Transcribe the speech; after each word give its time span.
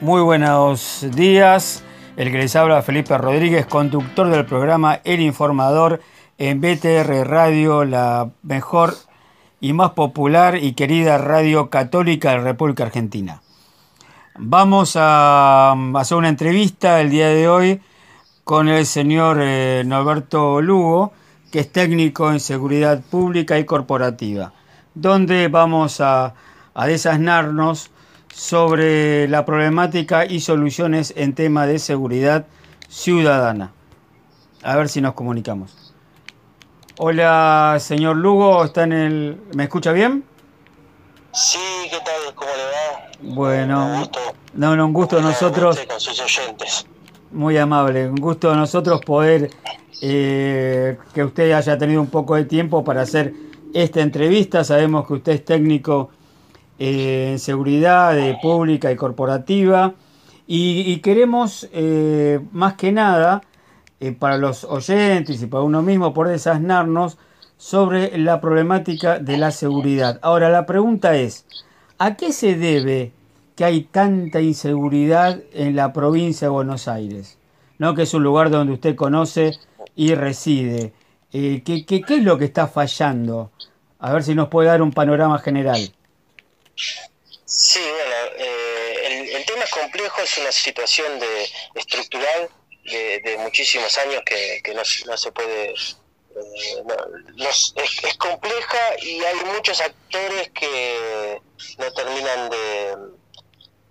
Muy 0.00 0.22
buenos 0.22 1.04
días. 1.14 1.84
El 2.16 2.32
que 2.32 2.38
les 2.38 2.56
habla 2.56 2.80
Felipe 2.80 3.18
Rodríguez, 3.18 3.66
conductor 3.66 4.30
del 4.30 4.46
programa 4.46 4.98
El 5.04 5.20
Informador 5.20 6.00
en 6.38 6.62
BTR 6.62 7.28
Radio, 7.28 7.84
la 7.84 8.30
mejor 8.42 8.94
y 9.60 9.74
más 9.74 9.90
popular 9.90 10.56
y 10.56 10.72
querida 10.72 11.18
radio 11.18 11.68
católica 11.68 12.30
de 12.30 12.38
la 12.38 12.44
República 12.44 12.84
Argentina. 12.84 13.42
Vamos 14.38 14.94
a 14.96 15.76
hacer 15.96 16.16
una 16.16 16.30
entrevista 16.30 17.02
el 17.02 17.10
día 17.10 17.28
de 17.28 17.46
hoy 17.46 17.82
con 18.42 18.68
el 18.68 18.86
señor 18.86 19.36
eh, 19.42 19.82
Norberto 19.84 20.62
Lugo, 20.62 21.12
que 21.52 21.60
es 21.60 21.70
técnico 21.70 22.32
en 22.32 22.40
seguridad 22.40 23.02
pública 23.02 23.58
y 23.58 23.66
corporativa, 23.66 24.54
donde 24.94 25.48
vamos 25.48 26.00
a, 26.00 26.32
a 26.72 26.86
sobre 28.32 29.28
la 29.28 29.44
problemática 29.44 30.24
y 30.26 30.40
soluciones 30.40 31.12
en 31.16 31.34
tema 31.34 31.66
de 31.66 31.78
seguridad 31.78 32.46
ciudadana. 32.88 33.72
A 34.62 34.76
ver 34.76 34.88
si 34.88 35.00
nos 35.00 35.14
comunicamos. 35.14 35.94
Hola, 36.98 37.76
señor 37.80 38.16
Lugo, 38.16 38.64
¿está 38.64 38.84
en 38.84 38.92
el... 38.92 39.40
¿me 39.54 39.64
escucha 39.64 39.92
bien? 39.92 40.22
Sí, 41.32 41.58
¿qué 41.90 41.96
tal? 41.98 42.34
¿Cómo 42.34 42.50
le 42.50 42.62
va? 42.64 43.34
Bueno, 43.34 43.86
Un 43.86 43.98
gusto. 44.00 44.20
no, 44.54 44.76
no, 44.76 44.86
un 44.86 44.92
gusto 44.92 45.18
a 45.18 45.22
nosotros, 45.22 45.78
Con 45.88 46.00
sus 46.00 46.20
oyentes. 46.20 46.86
muy 47.30 47.56
amable, 47.56 48.08
un 48.08 48.16
gusto 48.16 48.50
a 48.50 48.56
nosotros 48.56 49.00
poder 49.04 49.50
eh, 50.02 50.98
que 51.14 51.24
usted 51.24 51.52
haya 51.52 51.78
tenido 51.78 52.00
un 52.00 52.08
poco 52.08 52.34
de 52.34 52.44
tiempo 52.44 52.82
para 52.84 53.02
hacer 53.02 53.32
esta 53.72 54.00
entrevista. 54.00 54.64
Sabemos 54.64 55.06
que 55.06 55.14
usted 55.14 55.32
es 55.32 55.44
técnico 55.44 56.10
en 56.80 57.38
seguridad 57.38 58.18
eh, 58.18 58.38
pública 58.42 58.90
y 58.90 58.96
corporativa 58.96 59.94
y, 60.52 60.96
queremos 60.96 61.68
eh, 61.72 62.40
más 62.50 62.74
que 62.74 62.90
nada 62.90 63.40
eh, 64.00 64.10
para 64.10 64.36
los 64.36 64.64
oyentes 64.64 65.40
y 65.40 65.46
para 65.46 65.62
uno 65.62 65.80
mismo 65.80 66.12
poder 66.12 66.32
desasnarnos 66.32 67.18
sobre 67.56 68.18
la 68.18 68.40
problemática 68.40 69.20
de 69.20 69.36
la 69.36 69.52
seguridad. 69.52 70.18
Ahora 70.22 70.48
la 70.48 70.66
pregunta 70.66 71.14
es, 71.14 71.46
¿a 71.98 72.16
qué 72.16 72.32
se 72.32 72.56
debe 72.56 73.12
que 73.54 73.64
hay 73.64 73.82
tanta 73.82 74.40
inseguridad 74.40 75.38
en 75.52 75.76
la 75.76 75.92
provincia 75.92 76.48
de 76.48 76.52
Buenos 76.52 76.88
Aires? 76.88 77.38
¿No? 77.78 77.94
Que 77.94 78.02
es 78.02 78.12
un 78.12 78.24
lugar 78.24 78.50
donde 78.50 78.72
usted 78.72 78.96
conoce 78.96 79.52
y 79.94 80.16
reside. 80.16 80.92
Eh, 81.32 81.62
¿qué, 81.64 81.86
qué, 81.86 82.00
qué 82.00 82.16
es 82.16 82.24
lo 82.24 82.38
que 82.38 82.46
está 82.46 82.66
fallando? 82.66 83.52
A 84.00 84.12
ver 84.12 84.24
si 84.24 84.34
nos 84.34 84.48
puede 84.48 84.66
dar 84.66 84.82
un 84.82 84.90
panorama 84.90 85.38
general. 85.38 85.78
Sí, 87.44 87.80
bueno, 87.80 88.14
eh, 88.38 89.32
el, 89.36 89.44
tema 89.44 89.64
es 89.64 89.70
complejo, 89.70 90.22
es 90.22 90.38
una 90.38 90.52
situación 90.52 91.18
de, 91.18 91.50
estructural 91.74 92.48
de, 92.84 93.20
de 93.20 93.36
muchísimos 93.38 93.96
años 93.98 94.22
que, 94.24 94.60
que 94.62 94.72
no, 94.72 94.84
se 94.84 95.32
puede... 95.32 95.70
eh, 95.70 95.74
no, 97.36 97.48
es, 97.48 97.74
es 97.76 98.16
compleja 98.18 98.78
y 99.02 99.24
hay 99.24 99.36
muchos 99.46 99.80
actores 99.80 100.50
que 100.50 101.40
no 101.78 101.92
terminan 101.92 102.50
de, 102.50 102.96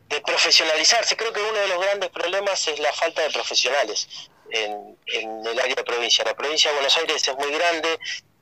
de 0.10 0.22
profesionalizarse. 0.22 1.16
Creo 1.16 1.32
que 1.32 1.42
uno 1.42 1.60
de 1.60 1.68
los 1.68 1.80
grandes 1.80 2.10
problemas 2.10 2.68
es 2.68 2.80
la 2.80 2.92
falta 2.94 3.22
de 3.22 3.30
profesionales 3.30 4.08
en, 4.52 4.98
en 5.06 5.46
el 5.46 5.60
área 5.60 5.76
de 5.76 5.84
provincia. 5.84 6.24
La 6.26 6.36
provincia 6.36 6.72
de 6.72 6.78
Buenos 6.78 6.98
Aires 6.98 7.28
es 7.28 7.36
muy 7.36 7.52
grande, 7.52 8.00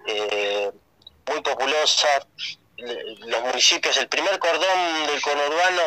eh, 0.07 0.71
muy 1.27 1.41
populosa. 1.41 2.25
Los 2.77 3.41
municipios, 3.41 3.97
el 3.97 4.07
primer 4.07 4.37
cordón 4.39 5.07
del 5.07 5.21
conurbano 5.21 5.81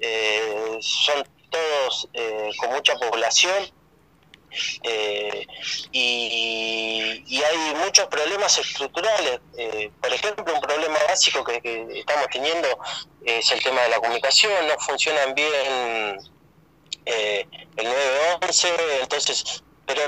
eh, 0.00 0.78
son 0.80 1.24
todos 1.50 2.08
eh, 2.12 2.50
con 2.58 2.70
mucha 2.70 2.96
población. 2.96 3.72
eh, 4.84 5.46
y, 5.92 7.24
y 7.26 7.42
hay 7.42 7.56
muchos 7.84 8.06
problemas 8.08 8.56
estructurales. 8.58 9.40
Eh, 9.56 9.90
por 10.00 10.12
ejemplo, 10.12 10.54
un 10.54 10.60
problema 10.60 10.98
básico 11.08 11.42
que, 11.44 11.60
que 11.60 12.00
estamos 12.00 12.26
teniendo 12.32 12.68
es 13.24 13.50
el 13.52 13.62
tema 13.62 13.82
de 13.82 13.88
la 13.90 13.96
comunicación. 13.98 14.66
No 14.66 14.78
funcionan 14.78 15.34
bien 15.34 16.18
eh, 17.06 17.46
el 17.76 17.84
911, 17.84 18.68
entonces, 19.02 19.62
pero 19.86 20.02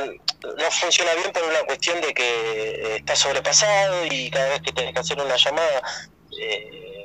no 0.57 0.71
funciona 0.71 1.15
bien 1.15 1.33
por 1.33 1.43
una 1.45 1.63
cuestión 1.65 2.01
de 2.01 2.15
que 2.15 2.25
eh, 2.25 2.97
está 2.97 3.17
sobrepasado 3.17 4.07
y 4.07 4.31
cada 4.31 4.49
vez 4.51 4.63
que 4.63 4.73
tenés 4.73 4.93
que 4.95 5.01
hacer 5.01 5.21
una 5.21 5.37
llamada 5.37 5.83
eh, 6.41 7.05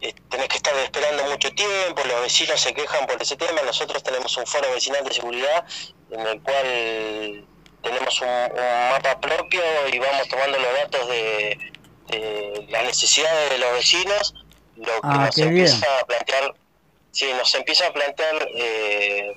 eh, 0.00 0.14
tenés 0.30 0.48
que 0.48 0.56
estar 0.56 0.74
esperando 0.76 1.24
mucho 1.24 1.50
tiempo, 1.54 2.02
los 2.04 2.20
vecinos 2.22 2.60
se 2.60 2.72
quejan 2.74 3.06
por 3.06 3.20
ese 3.20 3.36
tema, 3.36 3.62
nosotros 3.62 4.02
tenemos 4.02 4.36
un 4.36 4.46
foro 4.46 4.70
vecinal 4.72 5.04
de 5.04 5.12
seguridad 5.14 5.64
en 6.10 6.20
el 6.20 6.40
cual 6.42 7.46
tenemos 7.82 8.20
un, 8.20 8.28
un 8.28 8.90
mapa 8.90 9.20
propio 9.20 9.60
y 9.92 9.98
vamos 9.98 10.28
tomando 10.28 10.58
los 10.58 10.72
datos 10.74 11.08
de, 11.08 11.58
de 12.08 12.66
las 12.70 12.84
necesidades 12.84 13.50
de 13.50 13.58
los 13.58 13.72
vecinos, 13.72 14.34
lo 14.76 14.86
que 14.86 15.00
Ah, 15.02 15.26
nos 15.26 15.34
bien. 15.36 15.48
empieza 15.48 15.86
a 16.00 16.04
plantear, 16.06 16.54
sí, 17.10 17.32
nos 17.36 17.54
empieza 17.54 17.86
a 17.88 17.92
plantear 17.92 18.48
eh, 18.54 19.32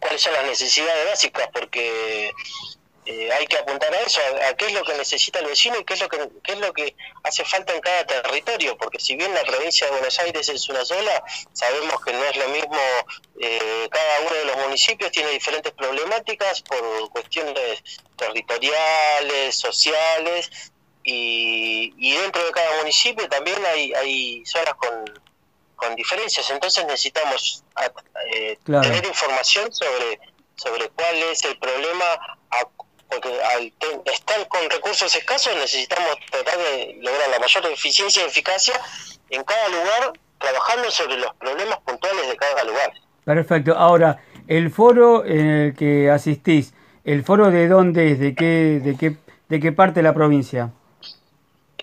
cuáles 0.00 0.22
son 0.22 0.32
las 0.34 0.44
necesidades 0.46 1.06
básicas, 1.08 1.48
porque 1.52 2.30
eh, 3.10 3.32
hay 3.36 3.46
que 3.50 3.58
apuntar 3.58 3.92
a 3.94 4.00
eso, 4.08 4.20
a, 4.20 4.48
a 4.48 4.54
qué 4.56 4.66
es 4.66 4.72
lo 4.78 4.82
que 4.84 4.94
necesita 4.94 5.38
el 5.40 5.46
vecino 5.46 5.76
y 5.78 5.84
qué 5.84 5.94
es 5.94 6.00
lo 6.00 6.08
que 6.08 6.18
qué 6.44 6.52
es 6.52 6.60
lo 6.60 6.72
que 6.72 6.86
hace 7.28 7.44
falta 7.44 7.72
en 7.74 7.80
cada 7.80 8.02
territorio, 8.06 8.76
porque 8.80 9.00
si 9.06 9.16
bien 9.16 9.32
la 9.34 9.42
provincia 9.50 9.86
de 9.86 9.92
Buenos 9.92 10.18
Aires 10.24 10.48
es 10.48 10.68
una 10.68 10.84
sola, 10.84 11.16
sabemos 11.52 11.96
que 12.04 12.12
no 12.12 12.24
es 12.24 12.36
lo 12.36 12.48
mismo, 12.48 12.78
eh, 13.40 13.88
cada 13.90 14.20
uno 14.26 14.34
de 14.40 14.44
los 14.46 14.56
municipios 14.64 15.10
tiene 15.12 15.30
diferentes 15.30 15.72
problemáticas 15.72 16.62
por 16.62 17.10
cuestiones 17.10 17.82
territoriales, 18.16 19.56
sociales, 19.58 20.50
y, 21.02 21.94
y 21.98 22.16
dentro 22.16 22.44
de 22.44 22.52
cada 22.52 22.76
municipio 22.78 23.28
también 23.28 23.58
hay, 23.66 23.92
hay 23.94 24.44
zonas 24.44 24.74
con, 24.74 25.04
con 25.76 25.94
diferencias, 25.96 26.50
entonces 26.50 26.84
necesitamos 26.84 27.64
eh, 28.34 28.58
Claro. 28.64 28.88
tener 28.88 29.04
información 29.06 29.72
sobre, 29.72 30.20
sobre 30.56 30.88
cuál 30.90 31.16
es 31.32 31.42
el 31.44 31.58
problema, 31.58 32.04
porque 33.10 33.28
al 33.42 33.72
estar 34.06 34.48
con 34.48 34.70
recursos 34.70 35.14
escasos 35.14 35.54
necesitamos 35.56 36.16
tratar 36.30 36.58
de 36.58 36.96
lograr 37.00 37.28
la 37.30 37.38
mayor 37.38 37.66
eficiencia 37.66 38.22
y 38.22 38.26
eficacia 38.26 38.80
en 39.30 39.42
cada 39.44 39.68
lugar, 39.68 40.12
trabajando 40.38 40.90
sobre 40.90 41.16
los 41.16 41.34
problemas 41.34 41.78
puntuales 41.80 42.28
de 42.28 42.36
cada 42.36 42.64
lugar. 42.64 42.92
Perfecto. 43.24 43.76
Ahora, 43.76 44.22
el 44.48 44.70
foro 44.70 45.24
en 45.24 45.46
el 45.46 45.76
que 45.76 46.10
asistís, 46.10 46.72
¿el 47.04 47.24
foro 47.24 47.50
de 47.50 47.68
dónde 47.68 48.12
es? 48.12 48.18
¿De 48.18 48.34
qué, 48.34 48.80
de 48.82 48.96
qué, 48.96 49.16
de 49.48 49.60
qué 49.60 49.72
parte 49.72 50.00
de 50.00 50.04
la 50.04 50.14
provincia? 50.14 50.70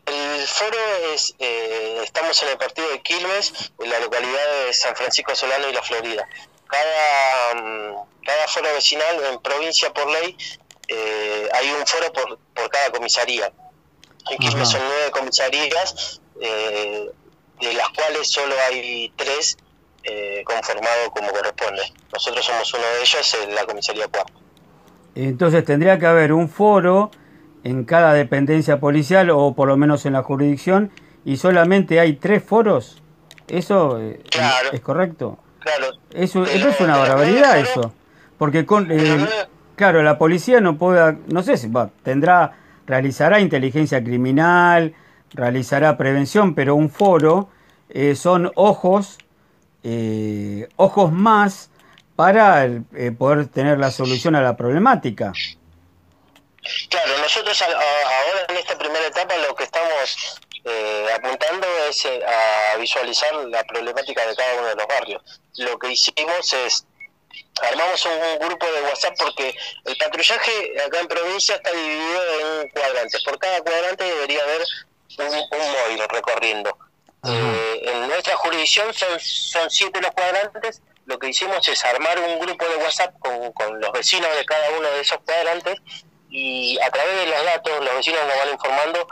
El 0.06 0.48
foro 0.48 0.78
es, 1.14 1.36
eh, 1.40 2.02
estamos 2.04 2.42
en 2.44 2.50
el 2.50 2.58
partido 2.58 2.90
de 2.90 3.02
Quilmes, 3.02 3.72
en 3.80 3.90
la 3.90 4.00
localidad 4.00 4.66
de 4.66 4.74
San 4.74 4.96
Francisco 4.96 5.36
Solano 5.36 5.70
y 5.70 5.74
La 5.74 5.84
Florida. 5.84 6.28
Cada, 6.68 7.62
mm, 7.62 7.96
cada 8.26 8.48
foro 8.48 8.68
vecinal 8.74 9.16
en 9.32 9.40
provincia 9.40 9.94
por 9.94 10.10
ley 10.12 10.36
eh, 10.88 11.50
hay 11.54 11.70
un 11.72 11.86
foro 11.86 12.12
por, 12.14 12.38
por 12.54 12.70
cada 12.70 12.90
comisaría. 12.92 13.52
En 14.30 14.38
Quilmes 14.38 14.70
son 14.70 14.82
nueve 14.86 15.12
comisarías, 15.12 16.22
eh, 16.42 17.10
de 17.62 17.74
las 17.74 17.90
cuales 17.90 18.30
solo 18.30 18.54
hay 18.70 19.12
tres 19.16 19.58
eh, 20.04 20.44
conformados 20.46 21.10
como 21.16 21.30
corresponde. 21.32 21.82
Nosotros 22.14 22.46
somos 22.46 22.74
uno 22.74 22.84
de 22.84 23.02
ellos 23.02 23.38
en 23.44 23.56
la 23.56 23.66
comisaría 23.66 24.08
cuarta. 24.08 24.34
Entonces 25.16 25.66
tendría 25.66 25.98
que 25.98 26.06
haber 26.06 26.34
un 26.34 26.50
foro 26.50 27.10
en 27.64 27.86
cada 27.86 28.14
dependencia 28.14 28.80
policial 28.80 29.30
o 29.32 29.54
por 29.56 29.68
lo 29.68 29.76
menos 29.78 30.06
en 30.06 30.14
la 30.14 30.24
jurisdicción 30.24 30.92
y 31.26 31.38
solamente 31.38 32.00
hay 32.00 32.14
tres 32.14 32.44
foros. 32.44 33.02
¿Eso 33.48 34.00
eh, 34.00 34.22
Claro. 34.30 34.70
es 34.74 34.82
correcto? 34.82 35.40
Claro, 35.60 35.88
Eso, 36.14 36.44
eso 36.44 36.70
es 36.70 36.80
una 36.80 36.98
barbaridad 36.98 37.58
eso. 37.60 37.94
Porque 38.38 38.66
con, 38.66 38.92
eh, 38.92 39.28
claro, 39.78 40.04
la 40.04 40.18
policía 40.18 40.60
no 40.60 40.78
puede, 40.78 41.18
no 41.28 41.44
sé 41.44 41.56
si 41.56 41.70
va, 41.70 41.90
tendrá, 42.04 42.58
realizará 42.86 43.40
inteligencia 43.40 44.04
criminal, 44.04 44.94
realizará 45.34 45.98
prevención, 45.98 46.56
pero 46.56 46.76
un 46.76 46.90
foro 46.90 47.50
eh, 47.90 48.16
son 48.16 48.52
ojos, 48.56 49.20
eh, 49.84 50.68
ojos 50.76 51.12
más 51.14 51.70
para 52.16 52.66
eh, 52.66 52.82
poder 53.18 53.48
tener 53.48 53.78
la 53.78 53.92
solución 53.92 54.36
a 54.36 54.42
la 54.42 54.58
problemática. 54.58 55.32
Claro, 56.90 57.18
nosotros 57.20 57.62
ahora 57.62 58.46
en 58.50 58.58
esta 58.58 58.78
primera 58.78 59.08
etapa 59.08 59.36
lo 59.48 59.56
que 59.56 59.64
estamos 59.64 60.42
apuntando 61.16 61.66
es 61.90 62.06
a 62.06 62.78
visualizar 62.78 63.34
la 63.46 63.64
problemática 63.64 64.28
de 64.28 64.36
cada 64.36 64.54
uno 64.56 64.68
de 64.68 64.76
los 64.76 64.88
barrios. 64.88 65.42
Lo 65.60 65.80
que 65.80 65.94
hicimos 65.94 66.52
es 66.66 66.86
armamos 67.62 68.06
un, 68.06 68.12
un 68.12 68.40
grupo 68.40 68.66
de 68.66 68.82
WhatsApp 68.84 69.16
porque 69.18 69.56
el 69.86 69.98
patrullaje 69.98 70.82
acá 70.86 71.00
en 71.00 71.08
provincia 71.08 71.56
está 71.56 71.72
dividido 71.72 72.22
en 72.40 72.70
cuadrantes. 72.70 73.24
Por 73.24 73.38
cada 73.40 73.62
cuadrante 73.62 74.04
debería 74.04 74.44
haber 74.44 74.62
un, 75.20 75.36
un 75.36 75.72
móvil 75.72 76.08
recorriendo. 76.10 76.78
Eh, 77.24 77.82
en 77.84 78.08
nuestra 78.08 78.36
jurisdicción 78.38 78.94
son, 78.94 79.20
son 79.20 79.70
siete 79.70 80.00
los 80.02 80.12
cuadrantes, 80.12 80.82
lo 81.06 81.18
que 81.20 81.30
hicimos 81.30 81.68
es 81.68 81.84
armar 81.84 82.20
un 82.20 82.40
grupo 82.40 82.66
de 82.68 82.76
WhatsApp 82.78 83.18
con, 83.20 83.52
con 83.54 83.80
los 83.80 83.92
vecinos 83.92 84.30
de 84.36 84.46
cada 84.46 84.70
uno 84.72 84.88
de 84.90 85.02
esos 85.02 85.18
cuadrantes 85.26 85.76
y 86.40 86.78
a 86.80 86.92
través 86.92 87.16
de 87.22 87.26
los 87.26 87.44
datos 87.46 87.84
los 87.84 87.96
vecinos 87.96 88.22
nos 88.28 88.38
van 88.38 88.50
informando 88.52 89.08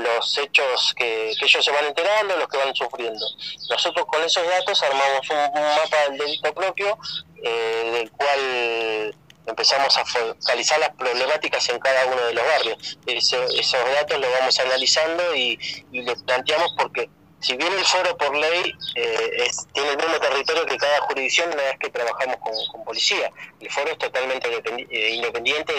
los 0.00 0.38
hechos 0.38 0.92
que, 0.96 1.30
ellos 1.30 1.64
se 1.64 1.70
van 1.70 1.84
enterando, 1.84 2.36
los 2.36 2.48
que 2.48 2.56
van 2.56 2.74
sufriendo. 2.74 3.24
Nosotros 3.70 4.06
con 4.06 4.20
esos 4.24 4.44
datos 4.48 4.82
armamos 4.82 5.30
un, 5.30 5.62
mapa 5.62 5.98
del 6.08 6.18
delito 6.18 6.52
propio, 6.52 6.98
eh, 7.44 7.90
del 7.92 8.10
cual 8.10 9.14
empezamos 9.46 9.96
a 9.96 10.04
focalizar 10.04 10.80
las 10.80 10.90
problemáticas 10.96 11.68
en 11.68 11.78
cada 11.78 12.06
uno 12.06 12.20
de 12.26 12.34
los 12.34 12.44
barrios. 12.44 12.98
esos 13.06 13.94
datos 13.94 14.18
los 14.18 14.30
vamos 14.40 14.58
analizando 14.58 15.36
y, 15.36 15.56
y 15.92 16.02
les 16.02 16.20
planteamos 16.24 16.74
porque 16.76 17.08
si 17.42 17.56
bien 17.56 17.72
el 17.72 17.84
foro 17.84 18.16
por 18.16 18.36
ley 18.36 18.72
eh, 18.94 19.50
tiene 19.72 19.90
el 19.90 19.96
mismo 19.96 20.14
territorio 20.20 20.64
que 20.64 20.76
cada 20.76 21.00
jurisdicción 21.00 21.48
una 21.48 21.62
vez 21.62 21.78
que 21.80 21.90
trabajamos 21.90 22.36
con, 22.36 22.84
policía, 22.84 23.30
el 23.60 23.70
foro 23.70 23.90
es 23.90 23.98
totalmente 23.98 24.48
eh, 24.90 25.14
independiente 25.16 25.72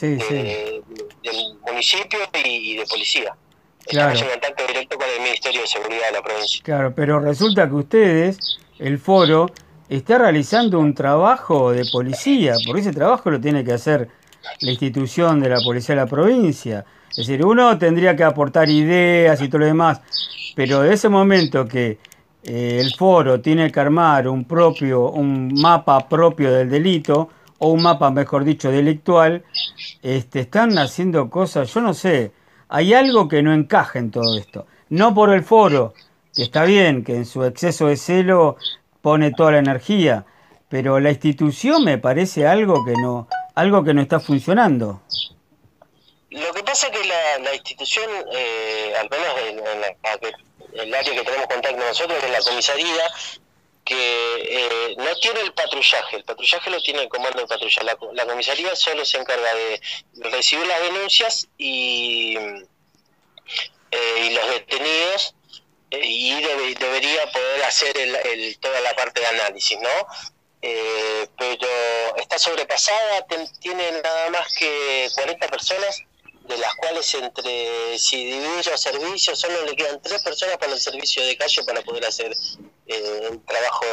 del 0.00 1.58
municipio 1.66 2.18
y, 2.42 2.76
de 2.76 2.86
policía. 2.86 3.36
Claro. 3.86 4.14
Estamos 4.14 4.22
en 4.22 4.40
contacto 4.40 4.66
directo 4.66 4.96
con 4.96 5.06
el 5.14 5.22
Ministerio 5.22 5.60
de 5.60 5.66
Seguridad 5.66 6.06
de 6.06 6.12
la 6.12 6.22
provincia. 6.22 6.60
Claro, 6.64 6.94
pero 6.94 7.20
resulta 7.20 7.68
que 7.68 7.74
ustedes, 7.74 8.58
el 8.78 8.98
foro, 8.98 9.50
está 9.90 10.16
realizando 10.16 10.78
un 10.78 10.94
trabajo 10.94 11.70
de 11.72 11.84
policía, 11.92 12.54
porque 12.64 12.80
ese 12.80 12.92
trabajo 12.92 13.30
lo 13.30 13.38
tiene 13.38 13.62
que 13.62 13.74
hacer 13.74 14.08
la 14.60 14.70
institución 14.70 15.40
de 15.40 15.50
la 15.50 15.60
policía 15.60 15.94
de 15.94 16.00
la 16.00 16.06
provincia. 16.06 16.86
Es 17.10 17.26
decir, 17.28 17.44
uno 17.44 17.78
tendría 17.78 18.16
que 18.16 18.24
aportar 18.24 18.70
ideas 18.70 19.40
y 19.42 19.48
todo 19.48 19.60
lo 19.60 19.66
demás, 19.66 20.00
pero 20.54 20.82
de 20.82 20.94
ese 20.94 21.08
momento 21.08 21.66
que 21.66 21.98
eh, 22.44 22.78
el 22.80 22.94
foro 22.94 23.40
tiene 23.40 23.70
que 23.70 23.80
armar 23.80 24.28
un 24.28 24.44
propio, 24.44 25.10
un 25.10 25.52
mapa 25.54 26.08
propio 26.08 26.52
del 26.52 26.68
delito, 26.68 27.30
o 27.58 27.68
un 27.68 27.82
mapa, 27.82 28.10
mejor 28.10 28.44
dicho, 28.44 28.70
delictual, 28.70 29.44
este, 30.02 30.40
están 30.40 30.76
haciendo 30.78 31.30
cosas, 31.30 31.72
yo 31.72 31.80
no 31.80 31.94
sé, 31.94 32.32
hay 32.68 32.92
algo 32.92 33.28
que 33.28 33.42
no 33.42 33.54
encaja 33.54 33.98
en 33.98 34.10
todo 34.10 34.36
esto. 34.36 34.66
No 34.90 35.14
por 35.14 35.30
el 35.30 35.42
foro, 35.44 35.94
que 36.34 36.42
está 36.42 36.64
bien, 36.64 37.04
que 37.04 37.16
en 37.16 37.24
su 37.24 37.44
exceso 37.44 37.86
de 37.86 37.96
celo 37.96 38.56
pone 39.00 39.30
toda 39.30 39.52
la 39.52 39.58
energía, 39.58 40.26
pero 40.68 40.98
la 41.00 41.10
institución 41.10 41.84
me 41.84 41.98
parece 41.98 42.46
algo 42.46 42.84
que 42.84 42.92
no, 42.92 43.28
algo 43.54 43.84
que 43.84 43.94
no 43.94 44.02
está 44.02 44.20
funcionando. 44.20 45.02
Lo 46.34 46.52
que 46.52 46.64
pasa 46.64 46.88
es 46.88 46.98
que 46.98 47.04
la, 47.06 47.54
institución, 47.54 48.10
eh, 48.32 48.92
al 48.98 49.08
menos 49.08 49.38
en, 49.38 49.58
el 50.80 50.92
área 50.92 51.14
que 51.14 51.22
tenemos 51.22 51.46
contacto 51.46 51.76
nosotros, 51.76 52.24
es 52.24 52.30
la 52.30 52.40
comisaría, 52.40 53.08
que 53.84 54.42
eh, 54.42 54.94
no 54.96 55.14
tiene 55.20 55.42
el 55.42 55.52
patrullaje, 55.52 56.16
el 56.16 56.24
patrullaje 56.24 56.70
lo 56.70 56.82
tiene 56.82 57.02
el 57.02 57.08
comando 57.08 57.40
de 57.40 57.46
patrulla, 57.46 57.84
la, 57.84 58.26
comisaría 58.26 58.74
solo 58.74 59.04
se 59.04 59.18
encarga 59.18 59.54
de 59.54 59.80
recibir 60.16 60.66
las 60.66 60.82
denuncias 60.82 61.46
y, 61.56 62.36
eh, 63.92 64.30
los 64.32 64.48
detenidos 64.48 65.36
y 65.90 66.34
debería 66.40 67.30
poder 67.30 67.62
hacer 67.62 67.96
el, 67.96 68.58
toda 68.58 68.80
la 68.80 68.96
parte 68.96 69.20
de 69.20 69.26
análisis, 69.26 69.78
¿no? 69.78 70.06
pero 71.38 72.16
está 72.16 72.38
sobrepasada, 72.38 73.24
tiene 73.60 73.92
nada 74.02 74.30
más 74.30 74.52
que 74.54 75.08
40 75.14 75.46
personas 75.48 76.02
de 76.44 76.58
las 76.58 76.74
cuales 76.74 77.14
entre 77.14 77.98
si 77.98 78.24
divido 78.24 78.76
servicios 78.76 79.38
solo 79.38 79.64
le 79.64 79.74
quedan 79.74 80.00
tres 80.02 80.22
personas 80.22 80.58
para 80.58 80.72
el 80.72 80.80
servicio 80.80 81.24
de 81.24 81.36
calle 81.36 81.64
para 81.64 81.80
poder 81.82 82.04
hacer 82.04 82.32
eh, 82.86 83.28
el 83.30 83.40
trabajo 83.44 83.84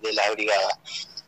de, 0.00 0.12
la 0.14 0.30
brigada. 0.30 0.78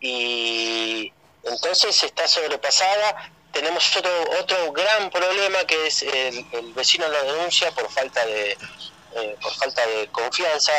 Y 0.00 1.12
entonces 1.44 2.02
está 2.02 2.26
sobrepasada. 2.26 3.32
Tenemos 3.52 3.94
otro 3.96 4.10
otro 4.40 4.72
gran 4.72 5.10
problema 5.10 5.64
que 5.64 5.86
es 5.86 6.02
el, 6.02 6.72
vecino 6.74 7.06
lo 7.06 7.22
denuncia 7.22 7.70
por 7.72 7.90
falta 7.90 8.24
de 8.24 8.56
eh, 9.14 9.36
por 9.42 9.54
falta 9.54 9.86
de 9.86 10.08
confianza 10.08 10.72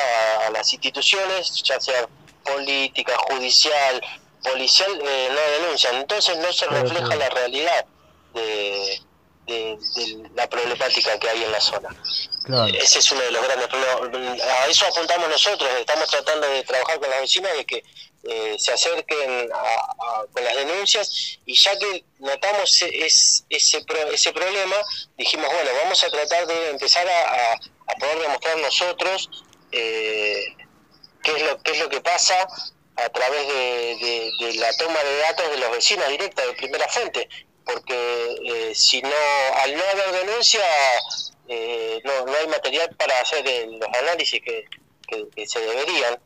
a, 0.47 0.49
las 0.49 0.73
instituciones 0.73 1.61
ya 1.61 1.79
sea 1.79 2.09
política 2.43 3.15
judicial 3.29 4.01
policial 4.43 4.91
eh, 5.05 5.29
no 5.29 5.61
denuncian. 5.61 5.95
Entonces 5.97 6.35
no 6.37 6.51
se 6.51 6.65
refleja 6.65 7.15
la 7.15 7.29
realidad 7.29 7.85
de 8.33 8.99
de, 9.45 9.77
la 10.35 10.49
problemática 10.49 11.19
que 11.19 11.29
hay 11.29 11.43
en 11.43 11.51
la 11.51 11.61
zona. 11.61 11.89
Ese 12.77 12.99
es 12.99 13.11
uno 13.11 13.21
de 13.21 13.31
los 13.31 13.43
grandes 13.43 13.67
problemas. 13.67 14.41
A 14.41 14.67
eso 14.67 14.85
apuntamos 14.85 15.29
nosotros, 15.29 15.69
estamos 15.79 16.09
tratando 16.09 16.47
de 16.47 16.63
trabajar 16.63 16.99
con 16.99 17.09
las 17.09 17.21
vecinas 17.21 17.53
de 17.53 17.65
que 17.65 17.83
eh, 18.23 18.55
se 18.57 18.71
acerquen 18.71 19.49
con 20.31 20.43
las 20.43 20.55
denuncias 20.55 21.39
y 21.45 21.55
ya 21.55 21.77
que 21.77 22.05
notamos 22.19 22.81
ese, 22.81 23.43
ese 23.49 24.33
problema, 24.33 24.75
dijimos, 25.17 25.47
bueno, 25.47 25.71
vamos 25.83 26.03
a 26.03 26.09
tratar 26.09 26.47
de 26.47 26.69
empezar 26.69 27.07
a, 27.07 27.59
poder 27.99 28.19
demostrar 28.19 28.57
nosotros 28.57 29.29
eh, 29.71 30.55
qué, 31.21 31.31
es 31.35 31.43
lo, 31.43 31.61
qué 31.61 31.71
es 31.71 31.79
lo 31.79 31.89
que 31.89 32.01
pasa 32.01 32.47
a 32.95 33.09
través 33.09 33.47
de, 33.47 34.31
de, 34.39 34.53
la 34.55 34.71
toma 34.77 35.03
de 35.03 35.17
datos 35.17 35.51
de 35.51 35.57
los 35.57 35.71
vecinos 35.71 36.07
directa, 36.09 36.45
de 36.45 36.53
primera 36.53 36.87
fuente, 36.87 37.27
porque 37.65 38.35
eh, 38.43 38.75
si 38.75 39.01
no, 39.01 39.09
al 39.63 39.75
no 39.75 39.83
haber 39.83 40.25
denuncia, 40.25 40.61
eh, 41.47 42.01
no, 42.03 42.25
no 42.25 42.33
hay 42.35 42.47
material 42.47 42.89
para 42.97 43.19
hacer 43.19 43.43
los 43.67 43.89
análisis 44.01 44.41
que, 44.41 44.65
se 45.45 45.59
deberían. 45.59 46.17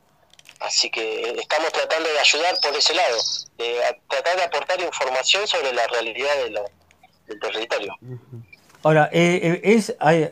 Así 0.59 0.89
que 0.89 1.21
estamos 1.39 1.71
tratando 1.71 2.09
de 2.09 2.19
ayudar 2.19 2.55
por 2.61 2.75
ese 2.75 2.93
lado, 2.93 3.17
de 3.57 3.79
tratar 4.07 4.37
de 4.37 4.43
aportar 4.43 4.81
información 4.81 5.45
sobre 5.47 5.73
la 5.73 5.85
realidad 5.87 6.31
del 7.27 7.39
territorio. 7.39 7.95
Ahora, 8.83 9.09
eh, 9.11 9.59
es, 9.63 9.95
hay, 9.99 10.29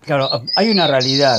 claro, 0.00 0.30
hay 0.56 0.70
una 0.70 0.86
realidad 0.86 1.38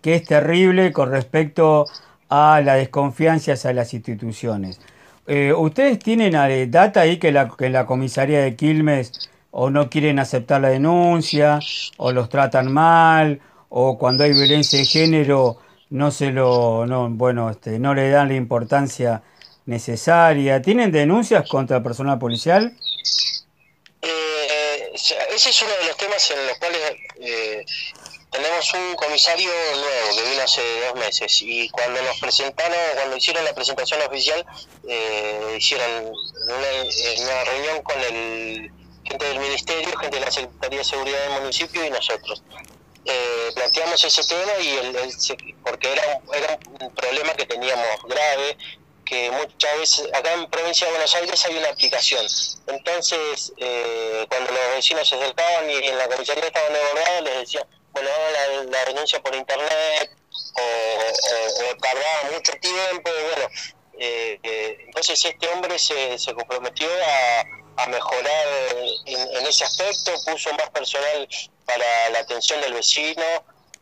que 0.00 0.14
es 0.14 0.24
terrible 0.24 0.92
con 0.92 1.10
respecto 1.10 1.86
a 2.28 2.60
la 2.62 2.74
desconfianza 2.74 3.52
hacia 3.52 3.72
las 3.72 3.92
instituciones. 3.94 4.80
Eh, 5.26 5.52
¿Ustedes 5.54 5.98
tienen 5.98 6.34
eh, 6.34 6.66
data 6.66 7.00
ahí 7.00 7.18
que 7.18 7.32
la, 7.32 7.48
que 7.48 7.70
la 7.70 7.86
comisaría 7.86 8.40
de 8.40 8.56
Quilmes 8.56 9.30
o 9.50 9.70
no 9.70 9.88
quieren 9.88 10.18
aceptar 10.18 10.60
la 10.60 10.68
denuncia, 10.68 11.60
o 11.96 12.12
los 12.12 12.28
tratan 12.28 12.72
mal, 12.72 13.40
o 13.68 13.96
cuando 13.96 14.24
hay 14.24 14.32
violencia 14.32 14.78
de 14.78 14.84
género 14.84 15.58
no 15.90 16.10
se 16.10 16.30
lo, 16.30 16.86
no, 16.86 17.08
bueno, 17.08 17.50
este, 17.50 17.78
no 17.78 17.94
le 17.94 18.10
dan 18.10 18.28
la 18.28 18.34
importancia 18.34 19.22
necesaria? 19.64 20.60
¿Tienen 20.60 20.92
denuncias 20.92 21.48
contra 21.48 21.78
el 21.78 21.82
personal 21.82 22.18
policial? 22.18 22.76
Eh, 24.02 24.90
ese 24.92 25.50
es 25.50 25.62
uno 25.62 25.70
de 25.80 25.86
los 25.88 25.96
temas 25.96 26.30
en 26.30 26.46
los 26.46 26.58
cuales 26.58 27.64
tenemos 28.34 28.74
un 28.74 28.96
comisario 28.96 29.48
nuevo 29.76 30.16
que 30.16 30.30
vino 30.30 30.42
hace 30.42 30.60
dos 30.80 30.94
meses 30.96 31.40
y 31.42 31.68
cuando 31.68 32.02
nos 32.02 32.18
presentaron, 32.18 32.76
cuando 32.94 33.16
hicieron 33.16 33.44
la 33.44 33.54
presentación 33.54 34.02
oficial, 34.02 34.44
eh, 34.88 35.54
hicieron 35.56 36.12
una, 36.48 37.44
reunión 37.44 37.82
con 37.82 38.00
el 38.00 38.72
gente 39.04 39.24
del 39.24 39.38
ministerio, 39.38 39.96
gente 39.98 40.18
de 40.18 40.24
la 40.24 40.32
Secretaría 40.32 40.78
de 40.78 40.84
Seguridad 40.84 41.20
del 41.28 41.42
municipio 41.42 41.84
y 41.84 41.90
nosotros. 41.90 42.42
Eh, 43.04 43.50
planteamos 43.54 44.02
ese 44.02 44.24
tema 44.24 44.52
y 44.60 44.80
porque 45.62 45.92
era, 45.92 46.02
era 46.32 46.58
un 46.80 46.92
problema 46.92 47.34
que 47.34 47.46
teníamos 47.46 48.02
grave 48.08 48.56
que 49.04 49.30
muchas 49.30 49.78
veces 49.78 50.08
acá 50.12 50.32
en 50.32 50.48
provincia 50.50 50.86
de 50.86 50.92
Buenos 50.94 51.14
Aires 51.14 51.44
hay 51.44 51.56
una 51.56 51.68
aplicación. 51.68 52.26
Entonces, 52.66 53.52
eh, 53.58 54.26
cuando 54.28 54.50
los 54.50 54.60
vecinos 54.74 55.06
se 55.06 55.14
acercaban 55.14 55.70
y 55.70 55.74
en 55.74 55.98
la 55.98 56.08
comisaría 56.08 56.46
estaban 56.46 56.72
devolvidos, 56.72 57.22
les 57.22 57.38
decía, 57.40 57.66
bueno, 57.94 58.10
la, 58.32 58.64
la 58.64 58.84
denuncia 58.84 59.22
por 59.22 59.34
internet 59.34 60.10
o, 60.54 61.76
tardaba 61.80 62.30
mucho 62.32 62.52
tiempo, 62.60 63.10
bueno, 63.10 63.48
eh, 63.98 64.38
eh, 64.42 64.76
entonces 64.86 65.24
este 65.24 65.48
hombre 65.48 65.78
se, 65.78 66.18
se 66.18 66.34
comprometió 66.34 66.88
a, 66.88 67.86
mejorar 67.88 68.46
en, 69.04 69.46
ese 69.46 69.64
aspecto, 69.64 70.12
puso 70.24 70.52
más 70.54 70.70
personal 70.70 71.28
para 71.66 72.08
la 72.10 72.20
atención 72.20 72.60
del 72.60 72.72
vecino 72.72 73.24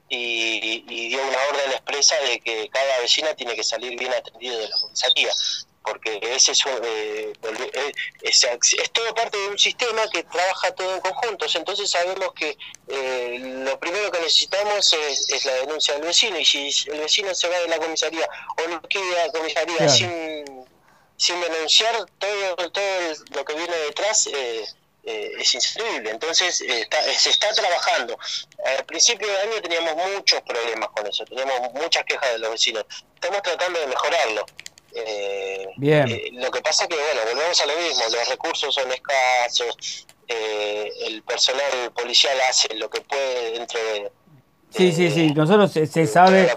y, 0.09 0.85
y, 0.89 1.09
dio 1.09 1.23
una 1.23 1.39
orden 1.51 1.73
expresa 1.73 2.17
de 2.21 2.41
que 2.41 2.69
cada 2.71 2.99
vecina 3.01 3.35
tiene 3.35 3.55
que 3.55 3.63
salir 3.63 3.99
bien 3.99 4.13
atendido 4.13 4.59
de 4.59 4.69
la 4.69 4.77
comisaría 4.81 5.31
porque 5.83 6.21
ese 6.23 6.53
es, 6.53 6.65
eh, 6.67 7.33
eh, 7.43 7.93
es, 8.23 8.45
es, 8.45 8.91
todo 8.93 9.15
parte 9.15 9.37
de 9.37 9.49
un 9.49 9.59
sistema 9.59 10.09
que 10.11 10.23
trabaja 10.25 10.73
todo 10.75 10.95
en 10.95 11.01
conjuntos, 11.01 11.55
entonces 11.57 11.91
sabemos 11.91 12.33
que 12.35 12.57
eh, 12.89 13.39
lo 13.65 13.79
primero 13.81 14.11
que 14.11 14.21
necesitamos 14.21 14.93
es, 14.93 15.45
la 15.45 15.55
denuncia 15.55 15.95
del 15.95 16.05
vecino, 16.05 16.39
y 16.39 16.45
si 16.45 16.91
el 16.91 17.01
vecino 17.01 17.35
se 17.35 17.49
va 17.49 17.59
de 17.59 17.69
la 17.69 17.79
comisaría 17.79 18.29
o 18.59 18.69
no 18.69 18.81
quiere 18.83 19.11
la 19.11 19.33
comisaría 19.33 19.89
sin, 19.89 20.67
sin 21.17 21.41
denunciar, 21.41 22.07
todo, 22.19 22.71
todo 22.71 23.15
lo 23.35 23.45
que 23.45 23.55
viene 23.55 23.77
detrás 23.77 24.29
es 25.03 25.55
inservible, 25.55 26.11
entonces 26.11 26.59
se 26.59 27.31
está 27.31 27.53
trabajando. 27.55 28.17
Al 28.65 28.85
principio 28.85 29.27
de 29.27 29.39
año 29.41 29.61
teníamos 29.61 29.97
muchos 29.97 30.41
problemas 30.43 30.91
con 30.91 31.07
eso, 31.09 31.25
teníamos 31.25 31.73
muchas 31.73 32.05
quejas 32.05 32.33
de 32.33 32.39
los 32.39 32.53
vecinos, 32.53 32.85
estamos 33.15 33.43
tratando 33.43 33.81
de 33.81 33.89
mejorarlo 33.89 34.47
Bien. 35.77 36.07
lo 36.33 36.51
que 36.51 36.61
pasa 36.61 36.87
que, 36.87 36.97
bueno, 36.97 37.21
volvemos 37.33 37.61
a 37.61 37.67
lo 37.67 37.77
mismo, 37.77 38.03
los 38.11 38.29
recursos 38.29 38.75
son 38.75 38.91
escasos, 38.93 40.07
el 41.07 41.23
personal 41.23 41.91
policial 41.95 42.37
hace 42.49 42.75
lo 42.77 42.89
que 42.91 43.01
puede 43.01 43.53
dentro 43.59 43.81
de... 43.81 44.13
Sí, 44.71 44.93
sí, 44.93 45.11
sí, 45.11 45.35
nosotros 45.35 45.73
se, 45.73 46.07
sabe 46.07 46.49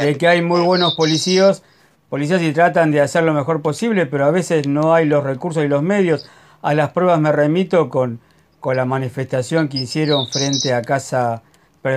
de 0.00 0.16
que 0.16 0.28
hay 0.28 0.42
muy 0.42 0.60
buenos 0.60 0.94
policías, 0.94 1.62
policías 2.08 2.40
y 2.42 2.52
tratan 2.52 2.92
de 2.92 3.00
hacer 3.00 3.24
lo 3.24 3.32
mejor 3.32 3.62
posible, 3.62 4.06
pero 4.06 4.26
a 4.26 4.30
veces 4.30 4.68
no 4.68 4.94
hay 4.94 5.06
los 5.06 5.24
recursos 5.24 5.64
y 5.64 5.68
los 5.68 5.82
medios. 5.82 6.28
A 6.62 6.74
las 6.74 6.92
pruebas 6.92 7.18
me 7.18 7.32
remito 7.32 7.90
con, 7.90 8.20
con 8.60 8.76
la 8.76 8.84
manifestación 8.84 9.68
que 9.68 9.78
hicieron 9.78 10.28
frente 10.28 10.72
a 10.72 10.82
casa, 10.82 11.42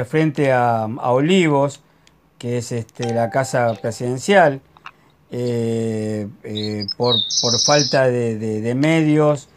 frente 0.05 0.51
a, 0.51 0.87
Olivos, 1.03 1.81
que 2.39 2.57
es 2.57 2.71
este, 2.71 3.13
la 3.13 3.29
casa 3.29 3.73
presidencial, 3.79 4.61
eh, 5.29 6.29
eh, 6.43 6.88
por, 6.96 7.15
por, 7.41 7.60
falta 7.60 8.07
de, 8.07 8.74
medios 8.75 9.50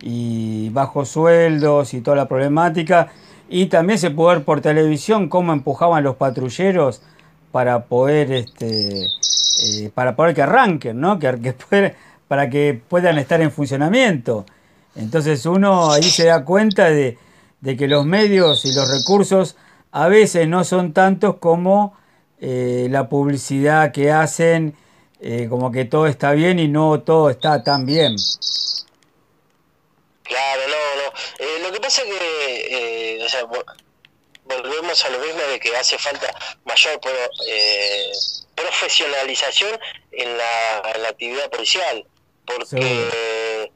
y 0.00 0.70
bajos 0.70 1.10
sueldos 1.10 1.92
y 1.92 2.00
toda 2.00 2.16
la 2.16 2.28
problemática. 2.28 3.08
Y 3.48 3.66
también 3.66 3.98
se 3.98 4.10
puede 4.10 4.36
ver 4.36 4.44
por 4.44 4.62
televisión 4.62 5.28
cómo 5.28 5.52
empujaban 5.52 6.04
los 6.04 6.16
patrulleros 6.16 7.02
para 7.52 7.84
poder 7.84 8.32
este 8.32 9.08
eh, 9.62 9.90
para 9.92 10.16
poder 10.16 10.34
que 10.34 10.42
arranquen, 10.42 11.00
¿no? 11.00 11.18
Que, 11.18 11.54
para 12.26 12.48
que 12.48 12.80
puedan 12.88 13.18
estar 13.18 13.42
en 13.42 13.50
funcionamiento. 13.50 14.46
Entonces 14.96 15.44
uno 15.44 15.92
ahí 15.92 16.02
se 16.02 16.26
da 16.26 16.44
cuenta 16.44 16.88
de, 16.90 17.18
que 17.62 17.88
los 17.88 18.06
medios 18.06 18.64
y 18.64 18.72
los 18.72 18.88
recursos 18.88 19.56
a 19.92 20.08
veces 20.08 20.48
no 20.48 20.64
son 20.64 20.92
tantos 20.94 21.36
como 21.36 21.94
la 22.40 23.10
publicidad 23.10 23.92
que 23.92 24.10
hacen, 24.10 24.74
eh, 25.20 25.46
como 25.48 25.70
que 25.70 25.84
todo 25.84 26.06
está 26.06 26.32
bien 26.32 26.58
y 26.58 26.68
no 26.68 27.00
todo 27.02 27.30
está 27.30 27.62
tan 27.62 27.86
bien. 27.86 28.16
Claro, 30.22 30.62
no, 30.68 31.02
no. 31.02 31.12
Eh, 31.38 31.58
lo 31.62 31.72
que 31.72 31.80
pasa 31.80 32.02
es 32.02 32.08
que, 32.08 33.20
o 33.24 33.28
sea, 33.28 33.44
volvemos 34.44 35.04
a 35.04 35.08
lo 35.10 35.18
mismo 35.18 35.40
de 35.42 35.60
que 35.60 35.76
hace 35.76 35.98
falta 35.98 36.32
mayor 36.64 37.00
profesionalización 38.54 39.78
en 40.12 40.38
la, 40.38 40.92
en 40.94 41.02
la 41.02 41.08
actividad 41.08 41.50
policial, 41.50 42.06
porque 42.44 43.70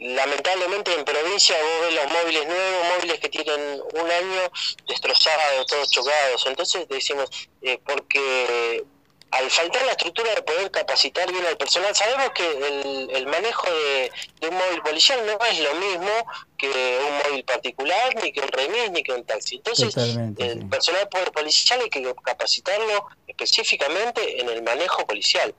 lamentablemente 0.00 0.94
en 0.94 1.04
provincia 1.04 1.56
vos 1.60 1.86
ves 1.86 1.94
los 1.94 2.12
móviles 2.12 2.46
nuevos, 2.46 2.84
móviles 2.96 3.20
que 3.20 3.28
tienen 3.28 3.80
un 3.94 4.10
año 4.10 4.52
destrozados, 4.86 5.66
todos 5.66 5.90
chocados. 5.90 6.46
Entonces 6.46 6.88
decimos, 6.88 7.28
eh, 7.62 7.78
porque 7.84 8.84
al 9.30 9.50
faltar 9.50 9.84
la 9.84 9.92
estructura 9.92 10.34
de 10.34 10.42
poder 10.42 10.70
capacitar 10.70 11.30
bien 11.30 11.44
al 11.46 11.56
personal, 11.56 11.94
sabemos 11.94 12.30
que 12.30 13.08
el, 13.14 13.26
manejo 13.26 13.66
de, 13.70 14.10
un 14.48 14.54
móvil 14.54 14.82
policial 14.82 15.20
no 15.26 15.44
es 15.46 15.60
lo 15.60 15.74
mismo 15.74 16.10
que 16.56 16.68
un 16.68 17.30
móvil 17.30 17.44
particular, 17.44 18.14
ni 18.22 18.32
que 18.32 18.40
un 18.40 18.48
remis, 18.48 18.90
ni 18.90 19.02
que 19.02 19.12
un 19.12 19.24
taxi. 19.24 19.56
Entonces, 19.56 19.94
el 19.96 20.68
personal 20.68 21.08
policial 21.08 21.80
hay 21.80 21.90
que 21.90 22.14
capacitarlo 22.22 23.06
específicamente 23.26 24.40
en 24.40 24.48
el 24.48 24.62
manejo 24.62 25.06
policial. 25.06 25.54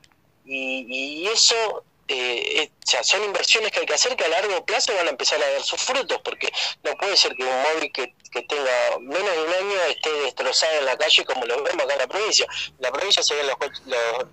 Y, 0.45 0.85
y 0.89 1.27
eso 1.27 1.83
eh, 2.11 2.71
o 2.83 2.87
sea, 2.87 3.03
son 3.03 3.23
inversiones 3.23 3.71
que 3.71 3.81
hay 3.81 3.85
que 3.85 3.93
hacer 3.93 4.15
que 4.15 4.25
a 4.25 4.29
largo 4.29 4.65
plazo 4.65 4.95
van 4.95 5.05
a 5.05 5.11
empezar 5.11 5.41
a 5.43 5.51
dar 5.51 5.61
sus 5.61 5.79
frutos, 5.79 6.19
porque 6.23 6.51
no 6.83 6.97
puede 6.97 7.15
ser 7.15 7.35
que 7.35 7.43
un 7.43 7.61
móvil 7.61 7.91
que, 7.91 8.15
tenga 8.47 8.99
menos 8.99 9.31
de 9.31 9.43
un 9.43 9.53
año 9.53 9.81
esté 9.89 10.11
destrozado 10.11 10.79
en 10.79 10.85
la 10.85 10.97
calle 10.97 11.25
como 11.25 11.45
lo 11.45 11.63
vemos 11.63 11.83
acá 11.83 11.93
en 11.93 11.99
la 11.99 12.07
provincia. 12.07 12.47
En 12.69 12.81
la 12.81 12.91
provincia 12.91 13.21
se 13.21 13.35
ven 13.35 13.45
los, 13.45 13.57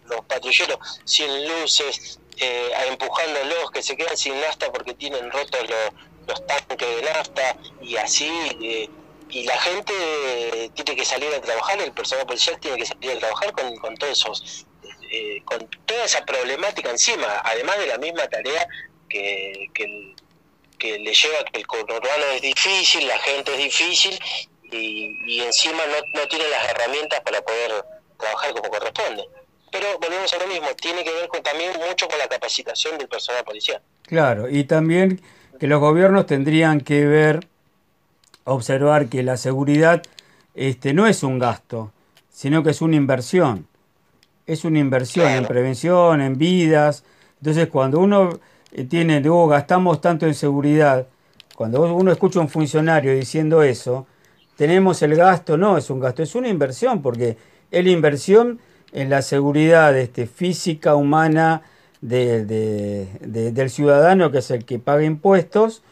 los, 0.07 0.25
patrulleros 0.25 0.79
sin 1.05 1.49
luces, 1.49 2.19
eh, 2.39 2.71
empujándolos, 2.89 3.71
que 3.73 3.83
se 3.83 3.97
quedan 3.97 4.17
sin 4.17 4.41
nafta 4.41 4.73
porque 4.73 4.95
tienen 4.95 5.31
rotos 5.31 5.61
los, 6.27 6.47
tanques 6.47 6.97
de 6.97 7.03
nafta 7.03 7.57
y 7.83 7.97
así. 7.97 8.31
Eh, 8.63 8.91
y 9.29 9.43
la 9.43 9.59
gente 9.59 10.71
tiene 10.75 10.95
que 10.95 11.05
salir 11.05 11.35
a 11.35 11.41
trabajar, 11.41 11.81
el 11.81 11.93
personal 11.93 12.27
policial 12.27 12.59
tiene 12.61 12.79
que 12.79 12.87
salir 12.87 13.11
a 13.11 13.19
trabajar 13.19 13.53
con, 13.53 13.77
con 13.79 13.97
todos 13.97 14.13
esos 14.13 14.67
eh, 15.11 15.43
con 15.45 15.69
toda 15.85 16.05
esa 16.05 16.25
problemática 16.25 16.91
encima, 16.91 17.27
además 17.45 17.79
de 17.79 17.87
la 17.87 17.99
misma 17.99 18.27
tarea 18.29 18.67
que, 19.09 19.71
que, 19.75 20.15
le 20.99 21.13
lleva 21.13 21.45
que 21.51 21.59
el 21.59 21.67
conurbano 21.67 22.25
es 22.35 22.43
difícil, 22.43 23.09
la 23.09 23.19
gente 23.19 23.53
es 23.53 23.59
difícil 23.59 24.19
y, 24.71 25.41
encima 25.41 25.79
no, 25.87 26.21
no 26.21 26.29
tiene 26.29 26.49
las 26.49 26.69
herramientas 26.71 27.21
para 27.21 27.41
poder 27.43 27.85
trabajar 28.19 28.53
como 28.53 28.69
corresponde. 28.71 29.25
Pero 29.73 29.99
volvemos 29.99 30.33
a 30.33 30.39
lo 30.39 30.47
mismo, 30.47 30.69
tiene 30.81 31.03
que 31.03 31.13
ver 31.13 31.29
con, 31.29 31.43
también 31.43 31.73
mucho 31.89 32.09
con 32.09 32.19
la 32.19 32.29
capacitación 32.29 32.99
del 32.99 33.09
personal 33.09 33.45
policial. 33.45 33.81
Claro, 34.03 34.49
y 34.49 34.65
también 34.65 35.21
que 35.59 35.67
los 35.67 35.81
gobiernos 35.81 36.27
tendrían 36.27 36.81
que 36.81 37.05
ver, 37.05 37.47
observar 38.45 39.09
que 39.09 39.23
la 39.23 39.37
seguridad 39.37 40.03
este, 40.55 40.95
no 40.95 41.07
es 41.07 41.23
un 41.23 41.39
gasto, 41.39 41.93
sino 42.31 42.63
que 42.63 42.71
es 42.71 42.81
una 42.81 42.97
inversión 42.97 43.67
es 44.47 44.65
una 44.65 44.79
inversión 44.79 45.29
en 45.29 45.45
prevención, 45.45 46.21
en 46.21 46.39
vidas. 46.39 47.05
Entonces, 47.41 47.69
cuando 47.69 47.99
uno 47.99 48.39
eh, 48.73 48.85
tiene, 48.85 49.21
luego 49.21 49.49
gastamos 49.49 50.01
tanto 50.01 50.27
en 50.27 50.35
seguridad, 50.35 51.07
cuando 51.55 51.95
uno 51.95 52.13
escucha 52.13 52.39
a 52.39 52.43
un 52.43 52.49
funcionario 52.49 53.15
diciendo 53.15 53.63
eso, 53.63 54.07
tenemos 54.57 55.03
el 55.03 55.17
gasto, 55.17 55.57
no 55.57 55.77
es 55.77 55.91
un 55.91 56.01
gasto, 56.01 56.23
es 56.23 56.35
una 56.35 56.49
inversión, 56.49 57.03
porque 57.03 57.37
es 57.71 57.85
la 57.85 57.91
inversión 57.91 58.61
en 58.93 59.11
la 59.11 59.23
seguridad 59.23 59.97
este, 59.97 60.27
física, 60.27 60.95
humana 60.95 61.63
del 62.01 62.61
ciudadano, 63.69 64.31
que 64.31 64.39
es 64.39 64.51
el 64.51 64.65
que 64.65 64.79
paga 64.79 65.03
impuestos, 65.03 65.83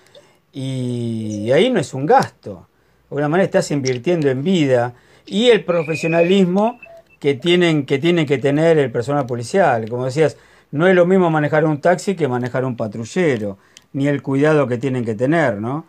y 0.52 1.50
ahí 1.50 1.70
no 1.70 1.80
es 1.80 1.92
un 1.92 2.06
gasto. 2.06 2.68
De 3.04 3.06
alguna 3.10 3.28
manera 3.28 3.44
estás 3.44 3.70
invirtiendo 3.70 4.30
en 4.30 4.42
vida 4.44 4.94
y 5.26 5.48
el 5.48 5.64
profesionalismo 5.64 6.78
que 7.24 7.32
tienen, 7.32 7.86
que 7.86 7.98
tienen 7.98 8.26
que 8.26 8.36
tener 8.36 8.76
el 8.76 8.92
personal 8.92 9.24
policial. 9.24 9.88
Como 9.88 10.04
decías, 10.04 10.36
no 10.72 10.86
es 10.86 10.94
lo 10.94 11.06
mismo 11.06 11.30
manejar 11.30 11.64
un 11.64 11.80
taxi 11.80 12.14
que 12.16 12.28
manejar 12.28 12.66
un 12.66 12.76
patrullero, 12.76 13.56
ni 13.94 14.08
el 14.08 14.20
cuidado 14.20 14.68
que 14.68 14.76
tienen 14.76 15.06
que 15.06 15.14
tener, 15.14 15.58
¿no? 15.58 15.86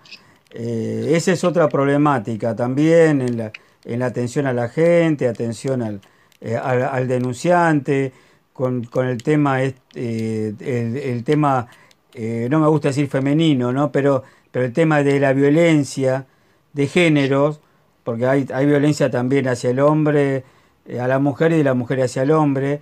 Eh, 0.52 1.12
esa 1.12 1.34
es 1.34 1.44
otra 1.44 1.68
problemática 1.68 2.56
también 2.56 3.22
en 3.22 3.38
la, 3.38 3.52
en 3.84 4.00
la 4.00 4.06
atención 4.06 4.48
a 4.48 4.54
la 4.54 4.70
gente, 4.70 5.28
atención 5.28 5.82
al, 5.82 6.00
eh, 6.40 6.56
al, 6.56 7.06
denunciante, 7.10 8.14
con, 8.54 8.86
con, 8.86 9.06
el 9.06 9.22
tema, 9.22 9.62
eh, 9.62 9.74
el, 9.94 11.24
tema 11.26 11.68
no 12.50 12.60
me 12.62 12.68
gusta 12.68 12.88
decir 12.88 13.10
femenino, 13.10 13.74
¿no? 13.74 13.92
pero, 13.92 14.24
pero 14.52 14.64
el 14.64 14.72
tema 14.72 15.04
de 15.04 15.20
la 15.20 15.34
violencia 15.34 16.28
de 16.72 16.88
géneros, 16.88 17.60
porque 18.06 18.26
hay, 18.26 18.48
hay 18.54 18.66
violencia 18.66 19.12
también 19.12 19.50
hacia 19.50 19.72
el 19.72 19.82
hombre, 19.82 20.46
a 21.00 21.08
la 21.08 21.20
mujer 21.20 21.52
y 21.52 21.58
de 21.58 21.64
la 21.64 21.74
mujer 21.74 22.02
hacia 22.02 22.24
el 22.24 22.32
hombre. 22.32 22.82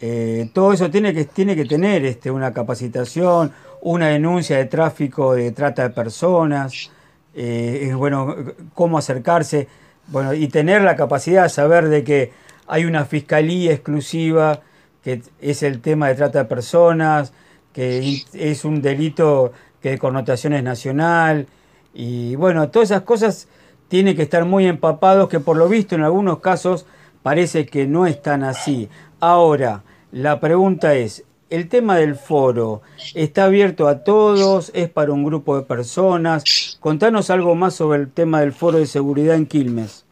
Eh, 0.00 0.50
todo 0.52 0.72
eso 0.72 0.90
tiene 0.90 1.14
que, 1.14 1.24
tiene 1.26 1.54
que 1.54 1.64
tener 1.64 2.04
este, 2.04 2.30
una 2.30 2.52
capacitación, 2.52 3.52
una 3.82 4.08
denuncia 4.08 4.56
de 4.56 4.64
tráfico, 4.64 5.34
de 5.34 5.52
trata 5.52 5.82
de 5.84 5.90
personas, 5.90 6.90
eh, 7.34 7.92
bueno, 7.96 8.34
cómo 8.74 8.98
acercarse, 8.98 9.68
bueno, 10.08 10.34
y 10.34 10.48
tener 10.48 10.82
la 10.82 10.96
capacidad 10.96 11.44
de 11.44 11.48
saber 11.48 11.88
de 11.88 12.02
que 12.02 12.32
hay 12.66 12.84
una 12.84 13.04
fiscalía 13.04 13.72
exclusiva, 13.72 14.60
que 15.02 15.22
es 15.40 15.62
el 15.62 15.80
tema 15.80 16.08
de 16.08 16.14
trata 16.16 16.40
de 16.40 16.44
personas, 16.46 17.32
que 17.72 18.22
es 18.32 18.64
un 18.64 18.82
delito 18.82 19.52
que 19.80 19.90
de 19.90 19.98
connotación 19.98 20.52
es 20.52 20.62
nacional, 20.62 21.46
y 21.94 22.34
bueno, 22.36 22.70
todas 22.70 22.90
esas 22.90 23.02
cosas 23.02 23.48
tienen 23.88 24.16
que 24.16 24.22
estar 24.22 24.44
muy 24.44 24.66
empapados, 24.66 25.28
que 25.28 25.40
por 25.40 25.56
lo 25.56 25.68
visto 25.68 25.94
en 25.94 26.02
algunos 26.02 26.40
casos 26.40 26.86
parece 27.22 27.66
que 27.66 27.86
no 27.86 28.06
es 28.06 28.20
tan 28.20 28.42
así. 28.44 28.88
Ahora, 29.20 29.84
la 30.10 30.40
pregunta 30.40 30.94
es, 30.94 31.24
¿el 31.50 31.68
tema 31.68 31.96
del 31.96 32.16
foro 32.16 32.82
está 33.14 33.44
abierto 33.44 33.88
a 33.88 34.04
todos? 34.04 34.70
¿Es 34.74 34.88
para 34.90 35.12
un 35.12 35.24
grupo 35.24 35.56
de 35.56 35.62
personas? 35.62 36.76
Contanos 36.80 37.30
algo 37.30 37.54
más 37.54 37.74
sobre 37.74 38.00
el 38.00 38.12
tema 38.12 38.40
del 38.40 38.52
foro 38.52 38.78
de 38.78 38.86
seguridad 38.86 39.36
en 39.36 39.46
Quilmes. 39.46 40.04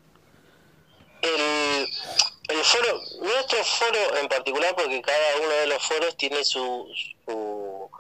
El, 1.23 2.57
foro, 2.64 3.00
nuestro 3.23 3.64
foro 3.64 4.17
en 4.23 4.29
particular, 4.29 4.75
porque 4.76 5.02
cada 5.02 5.37
uno 5.45 5.55
de 5.55 5.67
los 5.67 5.83
foros 5.87 6.17
tiene 6.17 6.43
su, 6.45 6.87
su, 7.26 7.90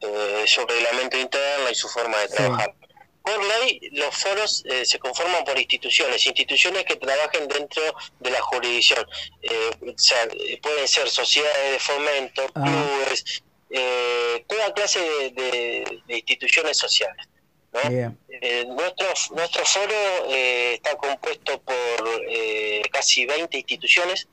eh, 0.00 0.44
reglamento 0.68 1.18
interno 1.18 1.70
y 1.70 1.74
su 1.74 1.88
forma 1.88 2.18
de 2.18 2.28
trabajar. 2.28 2.74
Por 3.38 3.46
ley, 3.46 3.78
los 3.92 4.16
foros 4.16 4.64
eh, 4.66 4.84
se 4.84 4.98
conforman 4.98 5.44
por 5.44 5.56
instituciones, 5.56 6.26
instituciones 6.26 6.84
que 6.84 6.96
trabajen 6.96 7.46
dentro 7.46 7.82
de 8.18 8.30
la 8.30 8.40
jurisdicción. 8.40 9.06
Eh, 9.42 9.70
o 9.94 9.96
sea, 9.96 10.24
eh, 10.24 10.58
pueden 10.60 10.88
ser 10.88 11.08
sociedades 11.08 11.72
de 11.72 11.78
fomento, 11.78 12.46
ah. 12.56 12.64
clubes, 12.64 13.42
toda 14.48 14.74
clase 14.74 15.00
de, 15.30 16.02
instituciones 16.08 16.76
sociales. 16.78 17.28
nuestro, 18.66 19.06
nuestro 19.36 19.64
foro 19.66 20.26
está 20.32 20.96
compuesto 20.96 21.62
por 21.62 22.26
casi 22.90 23.24
20 23.24 23.56
instituciones, 23.56 24.26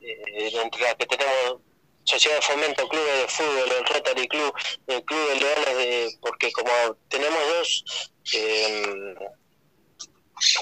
entre 0.00 0.82
las 0.82 0.94
que 0.96 1.06
tenemos 1.06 1.60
sociedad 2.04 2.36
de 2.36 2.42
fomento, 2.42 2.88
clubes 2.88 3.20
de 3.20 3.28
fútbol, 3.28 3.72
el 3.78 3.86
Rotary 3.86 4.28
Club, 4.28 4.54
el 4.86 5.04
Club 5.04 5.28
de 5.28 5.36
Leones, 5.36 5.76
de, 5.76 6.18
porque 6.20 6.52
como 6.52 6.96
tenemos 7.08 7.40
dos, 7.58 7.84
eh, 8.34 9.14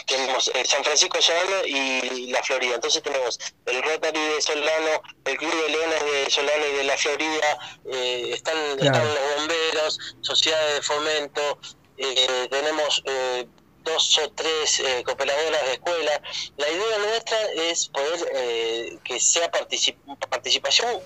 tenemos 0.06 0.50
San 0.66 0.84
Francisco 0.84 1.22
Solano 1.22 1.64
y 1.64 2.30
la 2.30 2.42
Florida, 2.42 2.74
entonces 2.74 3.02
tenemos 3.02 3.38
el 3.66 3.82
Rotary 3.82 4.20
de 4.20 4.42
Solano, 4.42 5.02
el 5.24 5.36
Club 5.38 5.54
de 5.62 5.68
Leones 5.70 6.04
de 6.04 6.30
Solano 6.30 6.66
y 6.66 6.76
de 6.76 6.84
la 6.84 6.96
Florida, 6.98 7.58
eh, 7.90 8.30
están, 8.34 8.56
están 8.78 9.08
los 9.08 9.36
bomberos, 9.36 9.98
sociedades 10.20 10.74
de 10.74 10.82
fomento, 10.82 11.58
eh, 11.96 12.48
tenemos 12.50 13.02
eh, 13.06 13.46
dos 13.82 14.18
o 14.18 14.30
tres 14.32 14.80
eh, 14.80 15.02
cooperadoras 15.04 15.62
de 15.64 15.72
escuela. 15.72 16.22
La 16.56 16.68
idea 16.68 16.98
nuestra 16.98 17.38
es 17.56 17.88
poder 17.88 18.30
eh, 18.34 18.98
que 19.04 19.20
sea 19.20 19.50
participación 19.50 21.00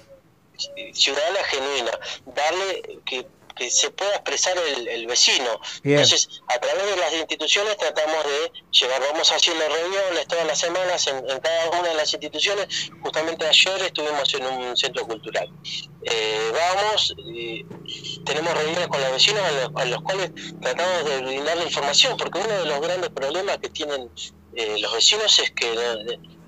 ciudadana 0.93 1.45
genuina, 1.45 1.99
darle 2.27 3.01
que 3.05 3.27
que 3.55 3.71
se 3.71 3.91
pueda 3.91 4.13
expresar 4.13 4.57
el, 4.59 5.07
vecino. 5.07 5.61
Entonces, 5.83 6.43
a 6.49 6.59
través 6.59 6.87
de 6.87 6.97
las 6.97 7.13
instituciones 7.15 7.77
tratamos 7.77 8.25
de 8.25 8.53
llevar, 8.71 9.01
vamos 9.13 9.31
haciendo 9.31 9.65
reuniones 9.69 10.27
todas 10.27 10.47
las 10.47 10.59
semanas 10.59 11.07
en, 11.07 11.23
cada 11.41 11.71
una 11.71 11.89
de 11.91 11.95
las 11.95 12.13
instituciones. 12.13 12.91
Justamente 13.03 13.47
ayer 13.47 13.83
estuvimos 13.83 14.33
en 14.35 14.47
un 14.47 14.77
centro 14.77 15.07
cultural. 15.07 15.49
Eh, 16.03 16.53
vamos, 16.53 17.15
tenemos 18.25 18.55
reuniones 18.55 18.89
con 18.89 19.01
los 19.01 19.13
vecinos 19.13 19.43
a 19.75 19.85
los, 19.85 20.03
cuales 20.03 20.31
tratamos 20.61 21.05
de 21.05 21.21
brindar 21.21 21.57
la 21.57 21.65
información, 21.65 22.17
porque 22.17 22.39
uno 22.39 22.59
de 22.59 22.65
los 22.67 22.81
grandes 22.81 23.11
problemas 23.11 23.59
que 23.59 23.69
tienen 23.69 24.11
eh, 24.57 24.77
los 24.81 24.93
vecinos 24.93 25.39
es 25.39 25.51
que 25.53 25.75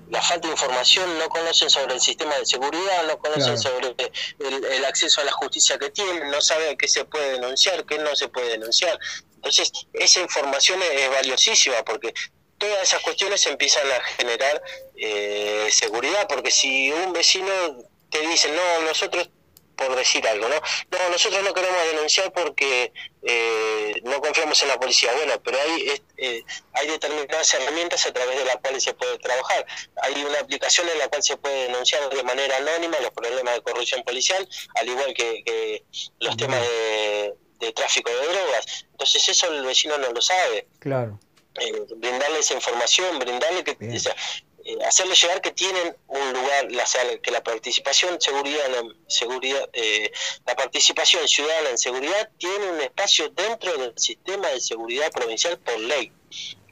la 0.09 0.21
falta 0.21 0.47
de 0.47 0.53
información, 0.53 1.17
no 1.19 1.27
conocen 1.29 1.69
sobre 1.69 1.95
el 1.95 2.01
sistema 2.01 2.35
de 2.37 2.45
seguridad, 2.45 3.05
no 3.07 3.17
conocen 3.19 3.57
sobre 3.57 3.95
el, 4.39 4.85
acceso 4.85 5.21
a 5.21 5.25
la 5.25 5.31
justicia 5.33 5.77
que 5.77 5.89
tienen, 5.89 6.29
no 6.31 6.41
saben 6.41 6.77
qué 6.77 6.87
se 6.87 7.03
puede 7.05 7.33
denunciar, 7.33 7.85
qué 7.85 7.97
no 7.97 8.15
se 8.15 8.27
puede 8.29 8.49
denunciar. 8.49 8.97
Entonces, 9.35 9.71
esa 9.93 10.21
información 10.21 10.79
es, 10.81 11.09
valiosísima 11.09 11.83
porque 11.83 12.13
todas 12.57 12.83
esas 12.83 13.01
cuestiones 13.01 13.45
empiezan 13.47 13.85
a 13.91 14.03
generar 14.17 14.61
eh, 14.95 15.67
seguridad, 15.71 16.27
porque 16.27 16.51
si 16.51 16.91
un 16.91 17.13
vecino 17.13 17.51
te 18.09 18.19
dice, 18.27 18.49
no, 18.49 18.81
nosotros 18.85 19.29
por 19.77 19.95
decir 19.95 20.27
algo, 20.27 20.49
¿no? 20.49 20.55
No, 20.55 21.09
nosotros 21.09 21.41
no 21.43 21.53
queremos 21.53 21.79
denunciar 21.91 22.33
porque 22.33 22.91
eh, 23.21 23.93
no 24.03 24.19
confiamos 24.19 24.61
en 24.63 24.69
la 24.69 24.79
policía. 24.79 25.13
Bueno, 25.13 25.39
pero 25.43 25.57
hay, 25.61 26.01
eh, 26.17 26.43
hay 26.73 26.87
determinadas 26.87 27.53
herramientas 27.53 28.05
a 28.05 28.11
través 28.11 28.39
de 28.39 28.45
las 28.45 28.57
cuales 28.57 28.83
se 28.83 28.93
puede 28.95 29.17
trabajar. 29.19 29.65
Hay 30.01 30.23
una 30.23 30.39
aplicación 30.39 30.89
en 30.89 30.97
la 30.97 31.07
cual 31.07 31.21
se 31.23 31.37
puede 31.37 31.67
denunciar 31.67 32.09
de 32.09 32.23
manera 32.23 32.57
anónima 32.57 32.99
los 32.99 33.11
problemas 33.11 33.53
de 33.53 33.61
corrupción 33.61 34.03
policial, 34.03 34.49
al 34.75 34.89
igual 34.89 35.13
que, 35.13 35.83
los 36.19 36.35
temas 36.35 36.61
de, 37.59 37.71
tráfico 37.73 38.09
de 38.09 38.27
drogas. 38.27 38.85
Entonces 38.91 39.29
eso 39.29 39.53
el 39.53 39.63
vecino 39.63 39.97
no 39.99 40.11
lo 40.11 40.21
sabe. 40.21 40.67
Claro. 40.79 41.19
Eh, 41.59 41.85
brindarle 41.97 42.39
esa 42.39 42.55
información, 42.55 43.19
brindarle 43.19 43.63
que... 43.63 43.77
Eh, 44.67 44.77
hacerle 44.85 45.15
llegar 45.15 45.39
que 45.39 45.51
tienen 45.51 45.95
un 46.07 46.33
lugar, 46.33 46.69
la, 46.71 46.83
que 47.23 47.31
la 47.31 47.41
participación 47.41 48.19
seguridad, 48.19 48.65
seguridad 49.07 49.61
eh, 49.71 50.11
la 50.45 50.57
participación 50.57 51.25
ciudadana 51.25 51.69
en 51.69 51.77
seguridad 51.77 52.29
tiene 52.37 52.71
un 52.71 52.81
espacio 52.81 53.29
dentro 53.29 53.77
del 53.77 53.93
sistema 53.95 54.49
de 54.49 54.59
seguridad 54.59 55.09
provincial 55.13 55.57
por 55.59 55.79
ley. 55.79 56.11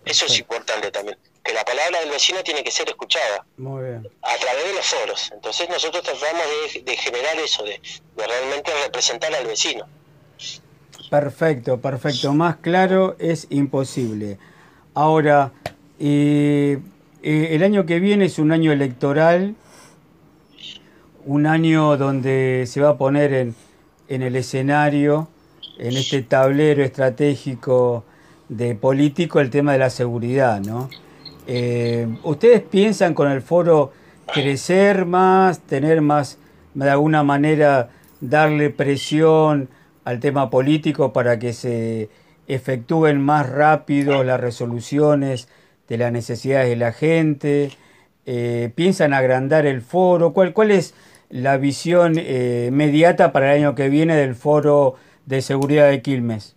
Eso 0.03 0.25
es 0.25 0.37
importante 0.37 0.91
también, 0.91 1.17
que 1.41 1.53
la 1.53 1.63
palabra 1.63 2.01
del 2.01 2.09
vecino 2.09 2.43
tiene 2.43 2.65
que 2.65 2.71
ser 2.71 2.89
escuchada 2.89 3.45
a 3.45 4.37
través 4.39 4.65
de 4.65 4.73
los 4.73 4.85
foros. 4.85 5.31
Entonces 5.31 5.69
nosotros 5.69 6.03
tratamos 6.03 6.43
de, 6.83 6.97
generar 6.97 7.39
eso, 7.39 7.63
de, 7.63 7.79
de 8.17 8.27
realmente 8.27 8.73
representar 8.83 9.33
al 9.33 9.47
vecino. 9.47 9.87
Perfecto, 11.09 11.79
perfecto. 11.79 12.33
Más 12.33 12.57
claro 12.57 13.15
es 13.19 13.47
imposible. 13.51 14.37
Ahora, 14.93 15.53
y 15.97 16.75
eh, 17.27 17.55
el 17.55 17.63
año 17.63 17.87
que 17.87 17.99
viene 17.99 18.25
es 18.25 18.37
un 18.37 18.51
año 18.51 18.71
electoral, 18.71 19.55
un 21.25 21.47
año 21.47 21.97
donde 21.97 22.65
se 22.67 22.81
va 22.81 22.89
a 22.89 22.97
poner 22.99 23.33
en, 23.33 23.55
el 24.21 24.35
escenario, 24.35 25.27
en 25.79 25.97
este 25.97 26.21
tablero 26.21 26.83
estratégico 26.83 28.05
de 28.47 28.75
político, 28.75 29.39
el 29.39 29.49
tema 29.49 29.73
de 29.73 29.79
la 29.79 29.89
seguridad, 29.89 30.61
¿no? 30.61 30.87
Eh, 31.47 32.07
¿Ustedes 32.21 32.61
piensan 32.61 33.15
con 33.15 33.31
el 33.31 33.41
foro 33.41 33.91
crecer 34.31 35.07
más, 35.07 35.61
tener 35.61 36.01
más, 36.01 36.37
de 36.75 36.91
alguna 36.91 37.23
manera, 37.23 37.89
darle 38.21 38.69
presión 38.69 39.67
al 40.03 40.19
tema 40.19 40.51
político 40.51 41.11
para 41.11 41.39
que 41.39 41.53
se 41.53 42.07
efectúen 42.47 43.19
más 43.19 43.49
rápido 43.49 44.23
las 44.23 44.39
resoluciones 44.39 45.47
de 45.87 45.97
las 45.97 46.11
necesidades 46.11 46.69
de 46.69 46.75
la 46.75 46.91
gente? 46.91 47.71
Eh, 48.25 48.71
¿Piensan 48.75 49.13
agrandar 49.13 49.65
el 49.65 49.81
foro? 49.81 50.33
¿Cuál, 50.33 50.53
cuál 50.53 50.71
es 50.71 50.93
la 51.29 51.57
visión 51.57 52.17
eh, 52.17 52.67
inmediata 52.69 53.31
para 53.31 53.51
el 53.51 53.61
año 53.61 53.75
que 53.75 53.89
viene 53.89 54.15
del 54.15 54.35
foro 54.35 54.95
de 55.25 55.41
seguridad 55.41 55.89
de 55.89 56.01
Quilmes? 56.01 56.55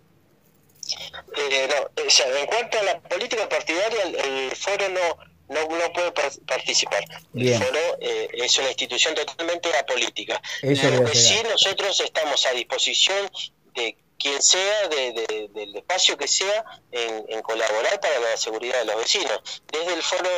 Eh, 1.37 1.67
no, 1.69 2.03
o 2.05 2.09
sea, 2.09 2.25
en 2.39 2.47
cuanto 2.47 2.79
a 2.79 2.83
la 2.83 2.99
política 3.01 3.47
partidaria, 3.47 3.99
el, 4.03 4.51
foro 4.55 4.89
no, 4.89 5.55
no, 5.55 5.77
no, 5.77 5.93
puede 5.93 6.11
participar. 6.47 7.03
El 7.35 7.53
foro 7.55 7.79
es 7.99 8.57
una 8.57 8.67
institución 8.69 9.13
totalmente 9.13 9.69
apolítica. 9.79 10.41
Eso 10.63 11.03
que 11.03 11.15
sí 11.15 11.39
nosotros 11.49 11.99
estamos 12.01 12.45
a 12.47 12.51
disposición 12.51 13.29
de 13.75 13.95
quien 14.19 14.41
sea, 14.41 14.87
de, 14.89 15.49
del 15.51 15.75
espacio 15.75 16.17
que 16.17 16.27
sea, 16.27 16.65
en, 16.91 17.41
colaborar 17.41 17.99
para 17.99 18.19
la 18.19 18.37
seguridad 18.37 18.79
de 18.79 18.85
los 18.85 18.97
vecinos. 18.97 19.41
Desde 19.71 19.93
el 19.93 20.03
foro 20.03 20.29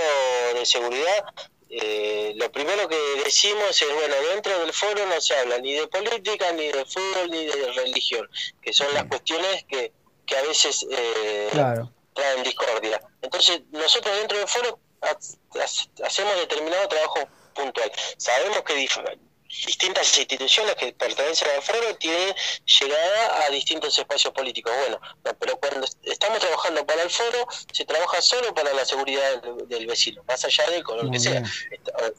de 0.54 0.66
seguridad, 0.66 1.26
eh, 1.70 2.34
lo 2.36 2.52
primero 2.52 2.88
que 2.88 2.98
decimos 3.24 3.82
es, 3.82 3.94
bueno, 3.96 4.16
dentro 4.34 4.60
del 4.60 4.74
foro 4.74 5.06
no 5.06 5.20
se 5.20 5.36
habla 5.36 5.58
ni 5.58 5.74
de 5.74 5.88
política, 5.88 6.52
ni 6.52 6.68
de 6.68 6.86
fútbol, 6.86 7.32
ni 7.32 7.46
de 7.46 7.72
religión, 7.72 8.30
que 8.62 8.72
son 8.72 8.94
las 8.94 9.06
cuestiones 9.06 9.64
que, 9.68 9.92
que 10.26 10.38
a 10.38 10.42
veces 10.44 10.86
eh, 10.92 11.50
traen 12.14 12.44
discordia. 12.44 13.02
Entonces, 13.22 13.62
nosotros 13.72 14.16
dentro 14.18 14.38
del 14.38 14.48
foro 14.48 14.80
hacemos 16.04 16.36
determinado 16.36 16.88
trabajo 16.88 17.28
puntual. 17.54 17.92
Sabemos 18.18 18.62
que 18.64 18.76
distintas 19.66 20.18
instituciones 20.18 20.76
que 20.76 20.94
pertenecen 20.94 21.48
al 21.56 21.62
foro 21.62 21.96
tienen 22.00 22.34
llegada 22.66 23.46
a 23.46 23.52
distintos 23.52 23.98
espacios 23.98 24.34
políticos. 24.34 24.72
Bueno, 24.80 25.00
pero 25.40 25.58
cuando 25.58 25.88
estamos 26.04 26.40
trabajando 26.40 26.86
para 26.86 27.04
el 27.04 27.10
foro, 27.10 27.48
se 27.72 27.86
trabaja 27.86 28.22
solo 28.22 28.54
para 28.54 28.74
la 28.74 28.86
seguridad 28.86 29.42
del, 29.68 29.88
vecino, 29.88 30.24
más 30.28 30.44
allá 30.46 30.70
del 30.72 30.84
color 30.84 31.12
que 31.12 31.20
sea. 31.20 31.44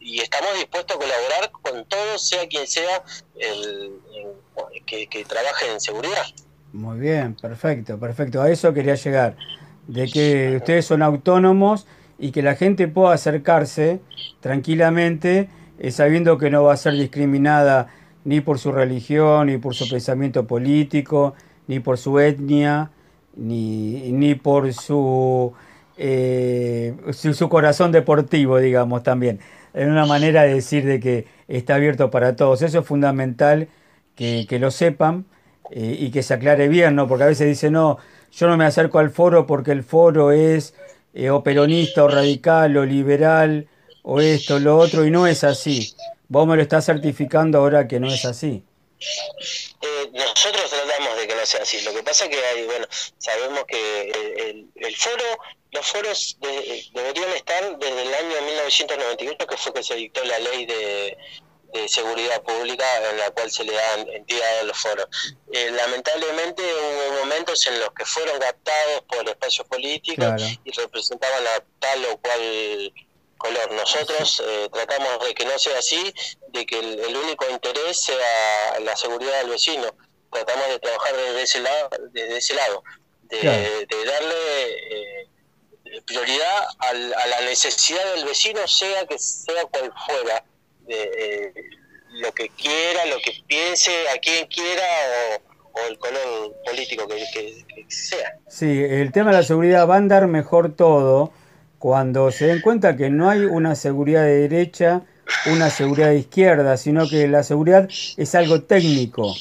Y 0.00 0.20
estamos 0.20 0.54
dispuestos 0.54 0.96
a 0.96 1.00
colaborar 1.00 1.50
con 1.50 1.84
todo, 1.86 2.18
sea 2.18 2.46
quien 2.48 2.66
sea 2.66 3.02
el, 3.36 3.92
que, 4.86 5.06
que 5.08 5.24
trabaje 5.24 5.70
en 5.70 5.80
seguridad. 5.80 6.26
Muy 6.72 6.98
bien, 6.98 7.34
perfecto, 7.34 7.98
perfecto. 7.98 8.40
A 8.40 8.50
eso 8.50 8.72
quería 8.72 8.94
llegar, 8.94 9.36
de 9.86 10.08
que 10.08 10.56
ustedes 10.56 10.86
son 10.86 11.02
autónomos 11.02 11.86
y 12.18 12.30
que 12.30 12.42
la 12.42 12.54
gente 12.54 12.88
pueda 12.88 13.14
acercarse 13.14 14.00
tranquilamente 14.40 15.48
sabiendo 15.90 16.38
que 16.38 16.50
no 16.50 16.64
va 16.64 16.74
a 16.74 16.76
ser 16.76 16.94
discriminada 16.94 17.88
ni 18.24 18.40
por 18.40 18.58
su 18.58 18.72
religión, 18.72 19.48
ni 19.48 19.58
por 19.58 19.74
su 19.74 19.88
pensamiento 19.88 20.46
político, 20.46 21.34
ni 21.66 21.80
por 21.80 21.98
su 21.98 22.18
etnia, 22.20 22.90
ni, 23.36 24.12
ni 24.12 24.34
por 24.34 24.72
su, 24.72 25.52
eh, 25.96 26.94
su, 27.12 27.48
corazón 27.48 27.92
deportivo, 27.92 28.58
digamos, 28.58 29.02
también. 29.02 29.40
Es 29.74 29.86
una 29.86 30.06
manera 30.06 30.42
de 30.42 30.54
decir 30.54 30.84
de 30.84 31.00
que 31.00 31.26
está 31.48 31.76
abierto 31.76 32.10
para 32.10 32.36
todos. 32.36 32.62
Eso 32.62 32.80
es 32.80 32.86
fundamental 32.86 33.68
que, 34.14 34.46
lo 34.60 34.70
sepan 34.70 35.24
eh, 35.70 35.96
y 35.98 36.10
que 36.10 36.22
se 36.22 36.34
aclare 36.34 36.68
bien, 36.68 36.94
¿no? 36.94 37.08
Porque 37.08 37.24
a 37.24 37.28
veces 37.28 37.48
dicen, 37.48 37.72
no, 37.72 37.98
yo 38.30 38.48
no 38.48 38.56
me 38.56 38.64
acerco 38.64 38.98
al 38.98 39.10
foro 39.10 39.46
porque 39.46 39.72
el 39.72 39.82
foro 39.82 40.30
es 40.32 40.74
o 41.30 41.42
peronista 41.42 42.04
o 42.04 42.08
radical 42.08 42.76
o 42.76 42.86
liberal 42.86 43.68
o 44.02 44.20
esto, 44.20 44.58
lo 44.58 44.76
otro, 44.78 45.06
y 45.06 45.10
no 45.10 45.26
es 45.26 45.44
así. 45.44 45.94
Vos 46.28 46.46
me 46.46 46.56
lo 46.56 46.62
estás 46.62 46.84
certificando 46.86 47.58
ahora 47.58 47.86
que 47.86 48.00
no 48.00 48.08
es 48.08 48.24
así. 48.24 48.64
Eh, 49.80 50.10
nosotros 50.12 50.70
tratamos 50.70 51.16
de 51.16 51.26
que 51.26 51.34
no 51.34 51.46
sea 51.46 51.62
así. 51.62 51.80
Lo 51.82 51.92
que 51.92 52.02
pasa 52.02 52.24
es 52.24 52.30
que 52.30 52.44
hay, 52.44 52.64
bueno, 52.66 52.86
sabemos 53.18 53.64
que 53.66 54.64
el, 54.76 54.96
foro, 54.96 55.24
los 55.72 55.86
foros 55.86 56.38
deberían 56.40 57.30
estar 57.30 57.78
desde 57.78 58.02
el 58.02 58.14
año 58.14 58.42
1998, 58.46 59.46
que 59.46 59.56
fue 59.56 59.72
que 59.72 59.82
se 59.82 59.94
dictó 59.94 60.24
la 60.24 60.38
ley 60.38 60.66
de, 60.66 61.16
seguridad 61.88 62.42
pública 62.42 62.84
en 63.10 63.16
la 63.16 63.30
cual 63.30 63.50
se 63.50 63.64
le 63.64 63.72
dan 63.72 64.06
entidad 64.10 64.60
a 64.60 64.62
los 64.64 64.76
foros. 64.76 65.06
Eh, 65.52 65.70
lamentablemente 65.70 66.62
hubo 66.62 67.20
momentos 67.20 67.66
en 67.66 67.80
los 67.80 67.90
que 67.94 68.04
fueron 68.04 68.38
captados 68.38 69.02
por 69.08 69.26
espacios 69.26 69.66
políticos 69.66 70.42
y 70.64 70.70
representaban 70.72 71.46
a 71.46 71.64
tal 71.78 72.04
o 72.04 72.18
cual 72.18 72.92
color. 73.42 73.72
Nosotros 73.72 74.42
eh, 74.46 74.68
tratamos 74.72 75.26
de 75.26 75.34
que 75.34 75.44
no 75.44 75.58
sea 75.58 75.78
así, 75.78 76.14
de 76.48 76.64
que 76.64 76.78
el, 76.78 77.16
único 77.16 77.48
interés 77.50 78.02
sea 78.04 78.80
la 78.80 78.96
seguridad 78.96 79.40
del 79.40 79.50
vecino. 79.50 79.94
Tratamos 80.30 80.68
de 80.68 80.78
trabajar 80.78 81.16
desde 81.16 81.42
ese 81.42 81.60
lado, 81.60 81.90
desde 82.12 82.36
ese 82.38 82.54
lado 82.54 82.82
de, 83.40 83.86
darle 84.06 85.28
prioridad 86.06 86.66
a 86.78 86.94
la 86.94 87.40
necesidad 87.42 88.14
del 88.14 88.24
vecino, 88.24 88.66
sea 88.66 89.06
que 89.06 89.18
sea 89.18 89.64
cual 89.66 89.92
fuera, 90.06 90.44
de, 90.80 91.52
lo 92.12 92.32
que 92.32 92.48
quiera, 92.50 93.06
lo 93.06 93.18
que 93.18 93.32
piense, 93.46 94.08
a 94.08 94.18
quien 94.18 94.46
quiera 94.46 94.84
o, 95.74 95.80
el 95.88 95.98
color 95.98 96.54
político 96.66 97.08
que, 97.08 97.86
sea. 97.88 98.36
Sí, 98.48 98.84
el 98.84 99.10
tema 99.12 99.30
de 99.30 99.38
la 99.38 99.42
seguridad 99.42 99.88
va 99.88 99.94
a 99.94 99.98
andar 99.98 100.26
mejor 100.26 100.74
todo 100.76 101.32
cuando 101.82 102.30
se 102.30 102.46
den 102.46 102.60
cuenta 102.60 102.94
que 102.94 103.10
no 103.10 103.28
hay 103.28 103.40
una 103.40 103.74
seguridad 103.74 104.22
de 104.22 104.48
derecha, 104.48 105.02
una 105.52 105.68
seguridad 105.68 106.10
de 106.10 106.18
izquierda, 106.18 106.76
sino 106.76 107.08
que 107.08 107.26
la 107.26 107.42
seguridad 107.42 107.88
es 108.16 108.34
algo 108.36 108.62
técnico, 108.62 109.34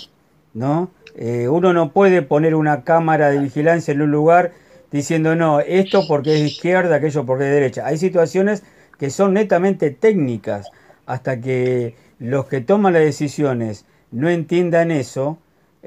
¿no? 0.56 0.90
Eh, 1.16 1.48
uno 1.48 1.72
no 1.72 1.92
puede 1.92 2.24
poner 2.24 2.56
una 2.56 2.84
cámara 2.84 3.30
de 3.30 3.38
vigilancia 3.38 3.94
en 3.94 4.02
un 4.02 4.10
lugar 4.10 4.54
diciendo, 4.92 5.36
no, 5.36 5.60
esto 5.60 6.08
porque 6.08 6.34
es 6.34 6.54
izquierda, 6.54 6.96
aquello 6.96 7.28
porque 7.28 7.44
es 7.44 7.52
derecha. 7.52 7.86
Hay 7.86 8.00
situaciones 8.00 8.64
que 8.98 9.12
son 9.12 9.36
netamente 9.36 9.92
técnicas, 9.92 10.72
hasta 11.06 11.40
que 11.40 11.94
los 12.18 12.48
que 12.48 12.62
toman 12.62 12.94
las 12.94 13.04
decisiones 13.04 13.86
no 14.10 14.32
entiendan 14.32 14.90
eso, 14.90 15.38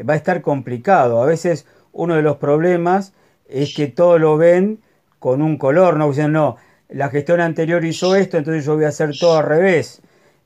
va 0.09 0.15
a 0.15 0.19
estar 0.19 0.41
complicado. 0.41 1.21
A 1.21 1.27
veces 1.27 1.67
uno 1.93 2.15
de 2.15 2.23
los 2.23 2.37
problemas 2.37 3.13
es 3.49 3.75
que 3.75 3.89
todo 3.89 4.21
lo 4.21 4.37
ven 4.37 4.84
con 5.25 5.41
un 5.41 5.57
color, 5.57 5.97
no 5.97 6.11
dicen, 6.11 6.33
no, 6.33 6.59
la 6.91 7.09
gestión 7.09 7.41
anterior 7.41 7.83
hizo 7.83 8.15
esto, 8.15 8.37
entonces 8.37 8.67
yo 8.67 8.75
voy 8.75 8.85
a 8.85 8.89
hacer 8.89 9.17
todo 9.19 9.39
al 9.39 9.47
revés. 9.47 10.03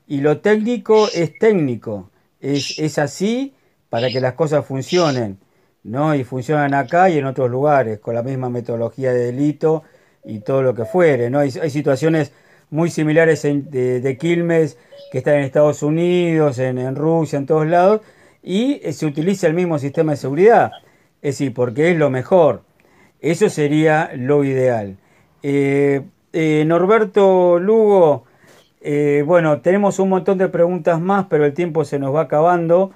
Y 0.07 0.21
lo 0.21 0.39
técnico 0.39 1.09
es 1.13 1.37
técnico, 1.37 2.11
es, 2.39 2.97
así 2.97 3.53
para 3.89 4.07
que 4.07 4.21
las 4.21 4.35
cosas 4.35 4.65
funcionen, 4.65 5.37
¿no? 5.83 6.15
Y 6.15 6.23
funcionan 6.23 6.73
acá 6.73 7.09
y 7.09 7.17
en 7.17 7.25
otros 7.25 7.51
lugares, 7.51 7.99
con 7.99 8.15
la 8.15 8.23
misma 8.23 8.49
metodología 8.49 9.11
de 9.11 9.33
delito 9.33 9.83
y 10.23 10.39
todo 10.39 10.61
lo 10.61 10.73
que 10.73 10.85
fuere, 10.85 11.29
¿no? 11.29 11.39
Hay, 11.39 11.51
situaciones 11.51 12.31
muy 12.69 12.89
similares 12.89 13.41
de, 13.43 14.17
Quilmes 14.17 14.77
que 15.11 15.17
están 15.17 15.33
en 15.33 15.41
Estados 15.41 15.83
Unidos, 15.83 16.57
en, 16.57 16.95
Rusia, 16.95 17.37
en 17.37 17.45
todos 17.45 17.67
lados, 17.67 17.99
y 18.41 18.79
eh, 18.81 18.93
se 18.93 19.05
utiliza 19.05 19.45
el 19.45 19.55
mismo 19.55 19.77
sistema 19.77 20.13
de 20.13 20.17
seguridad. 20.19 20.71
Es 21.21 21.37
decir, 21.37 21.53
porque 21.53 21.91
es 21.91 21.97
lo 21.97 22.09
mejor. 22.09 22.68
Eso 23.21 23.49
sería 23.49 24.11
lo 24.15 24.43
ideal. 24.43 24.97
Eh, 25.43 26.01
eh, 26.33 26.63
Norberto 26.65 27.59
Lugo, 27.59 28.25
bueno, 29.25 29.61
tenemos 29.61 29.99
un 29.99 30.09
montón 30.09 30.37
de 30.37 30.47
preguntas 30.47 30.99
más, 30.99 31.25
pero 31.29 31.45
el 31.45 31.53
tiempo 31.53 31.83
se 31.85 31.99
nos 31.99 32.15
va 32.15 32.21
acabando, 32.21 32.91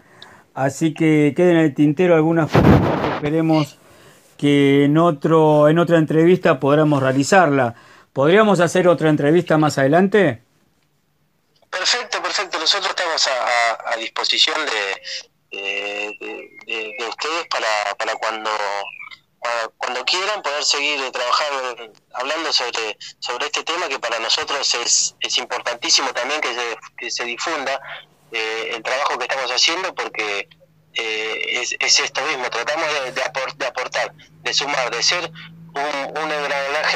así 0.53 0.93
que 0.93 1.33
queden 1.35 1.57
en 1.57 1.65
el 1.65 1.73
tintero 1.73 2.15
algunas 2.15 2.49
preguntas 2.49 3.01
que 3.01 3.15
esperemos 3.15 3.77
que 4.37 4.85
en, 4.85 4.97
otro, 4.97 5.69
en 5.69 5.79
otra 5.79 5.97
entrevista 5.97 6.59
podamos 6.59 7.01
realizarla. 7.01 7.75
¿Podríamos 8.13 8.59
hacer 8.59 8.87
otra 8.87 9.09
entrevista 9.09 9.57
más 9.57 9.77
adelante? 9.77 10.41
Perfecto, 11.69 12.21
perfecto. 12.21 12.59
Nosotros 12.59 12.89
estamos 12.89 13.27
a, 13.27 13.97
disposición 13.97 14.57
de, 15.51 15.57
de, 16.19 17.07
ustedes 17.07 17.47
para, 17.49 17.95
para 17.97 18.15
cuando 18.15 18.51
cuando 19.77 20.05
quieran 20.05 20.41
poder 20.41 20.63
seguir 20.63 20.99
trabajando 21.11 21.91
hablando 22.13 22.53
sobre 22.53 22.97
sobre 23.19 23.45
este 23.45 23.63
tema 23.63 23.89
que 23.89 23.99
para 23.99 24.19
nosotros 24.19 24.73
es, 24.75 25.15
es 25.19 25.37
importantísimo 25.37 26.13
también 26.13 26.39
que 26.39 26.53
se, 26.53 26.77
que 26.97 27.11
se 27.11 27.25
difunda 27.25 27.81
eh, 28.31 28.71
el 28.75 28.83
trabajo 28.83 29.17
que 29.17 29.25
estamos 29.25 29.51
haciendo 29.51 29.93
porque 29.93 30.47
eh, 30.93 31.61
es, 31.61 31.75
es, 31.79 31.99
esto 31.99 32.21
mismo 32.21 32.49
tratamos 32.49 32.87
de, 32.93 33.11
de, 33.11 33.21
aportar 33.65 34.13
de 34.43 34.53
sumar 34.53 34.89
de 34.91 35.03
ser 35.03 35.31
un, 35.75 36.17
un 36.17 36.29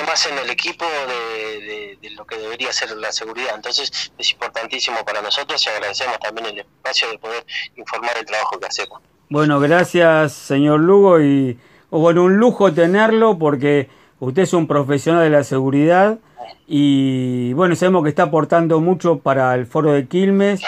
más 0.05 0.25
en 0.27 0.37
el 0.37 0.49
equipo 0.49 0.85
de, 0.85 1.97
lo 2.15 2.25
que 2.25 2.37
debería 2.37 2.71
ser 2.73 2.95
la 2.97 3.11
seguridad. 3.11 3.55
Entonces 3.55 4.11
es 4.17 4.31
importantísimo 4.31 5.03
para 5.05 5.21
nosotros 5.21 5.63
y 5.65 5.69
agradecemos 5.69 6.19
también 6.19 6.47
el 6.47 6.59
espacio 6.59 7.09
de 7.09 7.19
poder 7.19 7.45
informar 7.75 8.17
el 8.17 8.25
trabajo 8.25 8.59
que 8.59 8.67
hacemos. 8.67 9.01
Bueno, 9.29 9.59
gracias 9.59 10.33
señor 10.33 10.79
Lugo 10.79 11.19
y 11.19 11.59
bueno, 11.89 12.23
un 12.23 12.37
lujo 12.37 12.73
tenerlo 12.73 13.37
porque 13.37 13.89
usted 14.19 14.43
es 14.43 14.53
un 14.53 14.67
profesional 14.67 15.23
de 15.23 15.29
la 15.29 15.43
seguridad 15.43 16.19
y 16.67 17.53
bueno, 17.53 17.75
sabemos 17.75 18.03
que 18.03 18.09
está 18.09 18.23
aportando 18.23 18.79
mucho 18.81 19.19
para 19.19 19.55
el 19.55 19.65
foro 19.65 19.93
de 19.93 20.07
Quilmes 20.07 20.61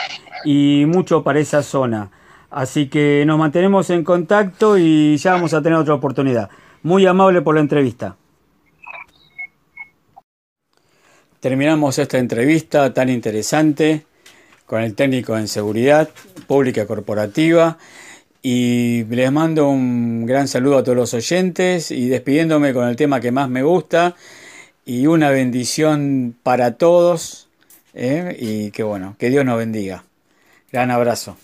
y 0.45 0.85
mucho 0.87 1.23
para 1.23 1.39
esa 1.39 1.61
zona. 1.63 2.09
Así 2.49 2.87
que 2.87 3.23
nos 3.27 3.37
mantenemos 3.37 3.89
en 3.89 4.03
contacto 4.03 4.77
y 4.77 5.17
ya 5.17 5.33
vamos 5.33 5.53
a 5.53 5.61
tener 5.61 5.77
otra 5.77 5.93
oportunidad. 5.93 6.49
Muy 6.83 7.05
amable 7.05 7.41
por 7.41 7.55
la 7.55 7.61
entrevista. 7.61 8.15
Terminamos 11.39 11.99
esta 11.99 12.17
entrevista 12.17 12.93
tan 12.93 13.09
interesante 13.09 14.05
con 14.65 14.81
el 14.81 14.95
técnico 14.95 15.37
en 15.37 15.47
seguridad 15.47 16.09
pública 16.47 16.85
corporativa 16.85 17.77
y 18.41 19.03
les 19.05 19.31
mando 19.31 19.69
un 19.69 20.25
gran 20.25 20.47
saludo 20.47 20.77
a 20.77 20.83
todos 20.83 20.97
los 20.97 21.13
oyentes 21.13 21.91
y 21.91 22.07
despidiéndome 22.07 22.73
con 22.73 22.87
el 22.87 22.95
tema 22.95 23.19
que 23.19 23.31
más 23.31 23.49
me 23.49 23.63
gusta 23.63 24.15
y 24.85 25.07
una 25.07 25.29
bendición 25.29 26.35
para 26.41 26.75
todos 26.75 27.49
¿eh? 27.93 28.35
y 28.39 28.71
que 28.71 28.83
bueno, 28.83 29.15
que 29.19 29.29
Dios 29.29 29.45
nos 29.45 29.57
bendiga. 29.57 30.03
Gran 30.71 30.91
abrazo. 30.91 31.37